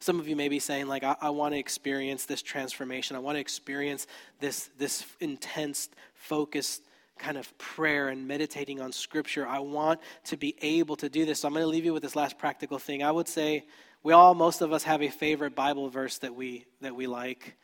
Some 0.01 0.19
of 0.19 0.27
you 0.27 0.35
may 0.35 0.49
be 0.49 0.59
saying, 0.59 0.89
like, 0.89 1.05
I, 1.05 1.15
I 1.21 1.31
want 1.31 1.55
to 1.55 1.59
experience 1.61 2.27
this 2.27 2.43
transformation. 2.43 3.15
I 3.15 3.21
want 3.21 3.37
to 3.37 3.41
experience 3.41 4.09
this, 4.41 4.71
this 4.77 5.07
intense, 5.21 5.91
focused 6.15 6.83
kind 7.17 7.37
of 7.39 7.57
prayer 7.59 8.09
and 8.09 8.27
meditating 8.27 8.81
on 8.81 8.91
Scripture. 8.91 9.47
I 9.47 9.61
want 9.61 10.01
to 10.25 10.37
be 10.37 10.57
able 10.63 10.97
to 10.97 11.09
do 11.09 11.25
this. 11.25 11.43
So 11.43 11.47
I'm 11.47 11.55
going 11.55 11.63
to 11.63 11.69
leave 11.69 11.85
you 11.85 11.93
with 11.93 12.03
this 12.03 12.17
last 12.17 12.39
practical 12.39 12.81
thing. 12.81 13.05
I 13.05 13.13
would 13.13 13.29
say 13.29 13.67
We 14.05 14.13
all, 14.13 14.35
most 14.35 14.61
of 14.61 14.71
us, 14.71 14.83
have 14.83 15.03
a 15.03 15.09
favorite 15.09 15.55
Bible 15.55 15.89
verse 15.89 16.19
that 16.19 16.35
we, 16.35 16.67
that 16.83 16.95
we 16.95 17.07
like. 17.07 17.57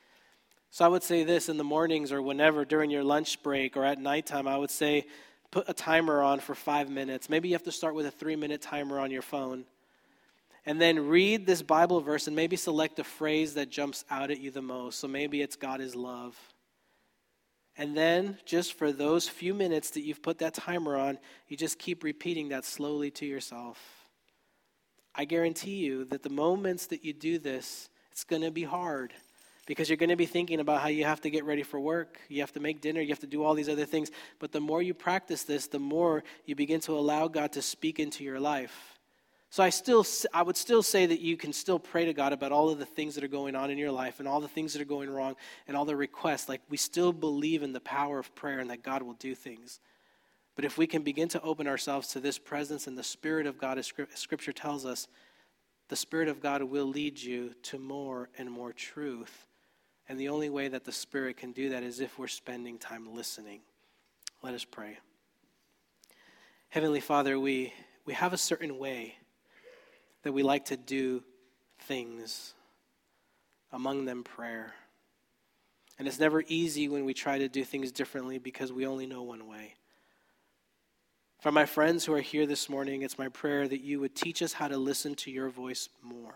So 0.70 0.86
I 0.86 0.88
would 0.88 1.02
say 1.02 1.22
this 1.22 1.50
in 1.50 1.58
the 1.58 1.64
mornings 1.64 2.12
or 2.12 2.22
whenever 2.22 2.64
during 2.64 2.90
your 2.90 3.04
lunch 3.04 3.42
break 3.42 3.76
or 3.76 3.84
at 3.84 4.00
nighttime, 4.00 4.48
I 4.48 4.56
would 4.56 4.70
say 4.70 5.06
put 5.50 5.68
a 5.68 5.74
timer 5.74 6.22
on 6.22 6.40
for 6.40 6.54
five 6.54 6.88
minutes. 6.88 7.28
Maybe 7.28 7.48
you 7.48 7.54
have 7.54 7.64
to 7.64 7.72
start 7.72 7.94
with 7.94 8.06
a 8.06 8.10
three 8.10 8.36
minute 8.36 8.62
timer 8.62 8.98
on 8.98 9.10
your 9.10 9.20
phone. 9.20 9.66
And 10.64 10.80
then 10.80 11.08
read 11.08 11.46
this 11.46 11.60
Bible 11.60 12.00
verse 12.00 12.26
and 12.26 12.34
maybe 12.34 12.56
select 12.56 12.98
a 12.98 13.04
phrase 13.04 13.52
that 13.54 13.68
jumps 13.68 14.06
out 14.10 14.30
at 14.30 14.40
you 14.40 14.50
the 14.50 14.62
most. 14.62 14.98
So 14.98 15.08
maybe 15.08 15.42
it's 15.42 15.56
God 15.56 15.82
is 15.82 15.94
love. 15.94 16.38
And 17.76 17.94
then, 17.94 18.38
just 18.44 18.74
for 18.74 18.92
those 18.92 19.28
few 19.28 19.54
minutes 19.54 19.90
that 19.90 20.02
you've 20.02 20.22
put 20.22 20.38
that 20.38 20.54
timer 20.54 20.96
on, 20.96 21.18
you 21.48 21.56
just 21.56 21.78
keep 21.78 22.02
repeating 22.02 22.48
that 22.48 22.64
slowly 22.64 23.10
to 23.12 23.26
yourself. 23.26 23.99
I 25.14 25.24
guarantee 25.24 25.76
you 25.76 26.04
that 26.06 26.22
the 26.22 26.30
moments 26.30 26.86
that 26.86 27.04
you 27.04 27.12
do 27.12 27.38
this, 27.38 27.88
it's 28.12 28.24
going 28.24 28.42
to 28.42 28.50
be 28.50 28.64
hard 28.64 29.12
because 29.66 29.88
you're 29.88 29.96
going 29.96 30.10
to 30.10 30.16
be 30.16 30.26
thinking 30.26 30.60
about 30.60 30.80
how 30.80 30.88
you 30.88 31.04
have 31.04 31.20
to 31.20 31.30
get 31.30 31.44
ready 31.44 31.62
for 31.62 31.78
work, 31.78 32.18
you 32.28 32.40
have 32.40 32.52
to 32.52 32.60
make 32.60 32.80
dinner, 32.80 33.00
you 33.00 33.10
have 33.10 33.20
to 33.20 33.26
do 33.26 33.44
all 33.44 33.54
these 33.54 33.68
other 33.68 33.84
things. 33.84 34.10
But 34.38 34.52
the 34.52 34.60
more 34.60 34.82
you 34.82 34.94
practice 34.94 35.44
this, 35.44 35.66
the 35.66 35.78
more 35.78 36.24
you 36.44 36.54
begin 36.56 36.80
to 36.80 36.98
allow 36.98 37.28
God 37.28 37.52
to 37.52 37.62
speak 37.62 38.00
into 38.00 38.24
your 38.24 38.40
life. 38.40 38.98
So 39.50 39.64
I 39.64 39.70
still 39.70 40.06
I 40.32 40.42
would 40.42 40.56
still 40.56 40.82
say 40.82 41.06
that 41.06 41.20
you 41.20 41.36
can 41.36 41.52
still 41.52 41.80
pray 41.80 42.04
to 42.04 42.12
God 42.12 42.32
about 42.32 42.52
all 42.52 42.70
of 42.70 42.78
the 42.78 42.86
things 42.86 43.16
that 43.16 43.24
are 43.24 43.28
going 43.28 43.56
on 43.56 43.70
in 43.70 43.78
your 43.78 43.90
life 43.90 44.20
and 44.20 44.28
all 44.28 44.40
the 44.40 44.48
things 44.48 44.72
that 44.72 44.82
are 44.82 44.84
going 44.86 45.10
wrong 45.10 45.34
and 45.66 45.76
all 45.76 45.84
the 45.84 45.96
requests. 45.96 46.48
Like 46.48 46.62
we 46.68 46.76
still 46.76 47.12
believe 47.12 47.64
in 47.64 47.72
the 47.72 47.80
power 47.80 48.20
of 48.20 48.32
prayer 48.36 48.60
and 48.60 48.70
that 48.70 48.84
God 48.84 49.02
will 49.02 49.14
do 49.14 49.34
things. 49.34 49.80
But 50.56 50.64
if 50.64 50.76
we 50.76 50.86
can 50.86 51.02
begin 51.02 51.28
to 51.28 51.40
open 51.42 51.66
ourselves 51.66 52.08
to 52.08 52.20
this 52.20 52.38
presence 52.38 52.86
and 52.86 52.98
the 52.98 53.02
Spirit 53.02 53.46
of 53.46 53.58
God, 53.58 53.78
as 53.78 53.92
Scripture 54.14 54.52
tells 54.52 54.84
us, 54.84 55.08
the 55.88 55.96
Spirit 55.96 56.28
of 56.28 56.40
God 56.40 56.62
will 56.62 56.86
lead 56.86 57.20
you 57.20 57.54
to 57.64 57.78
more 57.78 58.28
and 58.38 58.50
more 58.50 58.72
truth. 58.72 59.46
And 60.08 60.18
the 60.18 60.28
only 60.28 60.50
way 60.50 60.68
that 60.68 60.84
the 60.84 60.92
Spirit 60.92 61.36
can 61.36 61.52
do 61.52 61.70
that 61.70 61.82
is 61.82 62.00
if 62.00 62.18
we're 62.18 62.28
spending 62.28 62.78
time 62.78 63.14
listening. 63.14 63.60
Let 64.42 64.54
us 64.54 64.64
pray. 64.64 64.98
Heavenly 66.68 67.00
Father, 67.00 67.38
we, 67.38 67.72
we 68.04 68.14
have 68.14 68.32
a 68.32 68.38
certain 68.38 68.78
way 68.78 69.16
that 70.22 70.32
we 70.32 70.42
like 70.42 70.66
to 70.66 70.76
do 70.76 71.22
things, 71.80 72.54
among 73.72 74.04
them 74.04 74.22
prayer. 74.22 74.74
And 75.98 76.06
it's 76.06 76.20
never 76.20 76.44
easy 76.46 76.88
when 76.88 77.04
we 77.04 77.14
try 77.14 77.38
to 77.38 77.48
do 77.48 77.64
things 77.64 77.92
differently 77.92 78.38
because 78.38 78.72
we 78.72 78.86
only 78.86 79.06
know 79.06 79.22
one 79.22 79.46
way. 79.48 79.74
For 81.40 81.50
my 81.50 81.64
friends 81.64 82.04
who 82.04 82.12
are 82.12 82.20
here 82.20 82.46
this 82.46 82.68
morning, 82.68 83.00
it's 83.00 83.18
my 83.18 83.28
prayer 83.28 83.66
that 83.66 83.80
you 83.80 83.98
would 84.00 84.14
teach 84.14 84.42
us 84.42 84.52
how 84.52 84.68
to 84.68 84.76
listen 84.76 85.14
to 85.16 85.30
your 85.30 85.48
voice 85.48 85.88
more. 86.02 86.34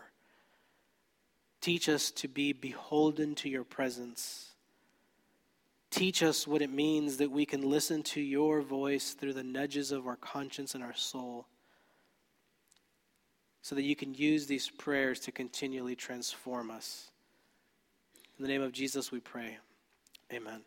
Teach 1.60 1.90
us 1.90 2.10
to 2.12 2.28
be 2.28 2.54
beholden 2.54 3.34
to 3.36 3.50
your 3.50 3.64
presence. 3.64 4.52
Teach 5.90 6.22
us 6.22 6.46
what 6.46 6.62
it 6.62 6.72
means 6.72 7.18
that 7.18 7.30
we 7.30 7.44
can 7.44 7.62
listen 7.62 8.02
to 8.02 8.20
your 8.20 8.62
voice 8.62 9.12
through 9.12 9.34
the 9.34 9.44
nudges 9.44 9.92
of 9.92 10.06
our 10.06 10.16
conscience 10.16 10.74
and 10.74 10.82
our 10.82 10.94
soul 10.94 11.46
so 13.60 13.74
that 13.74 13.82
you 13.82 13.96
can 13.96 14.12
use 14.12 14.46
these 14.46 14.68
prayers 14.68 15.20
to 15.20 15.32
continually 15.32 15.94
transform 15.94 16.70
us. 16.70 17.10
In 18.38 18.42
the 18.42 18.48
name 18.48 18.62
of 18.62 18.72
Jesus, 18.72 19.12
we 19.12 19.20
pray. 19.20 19.58
Amen. 20.32 20.64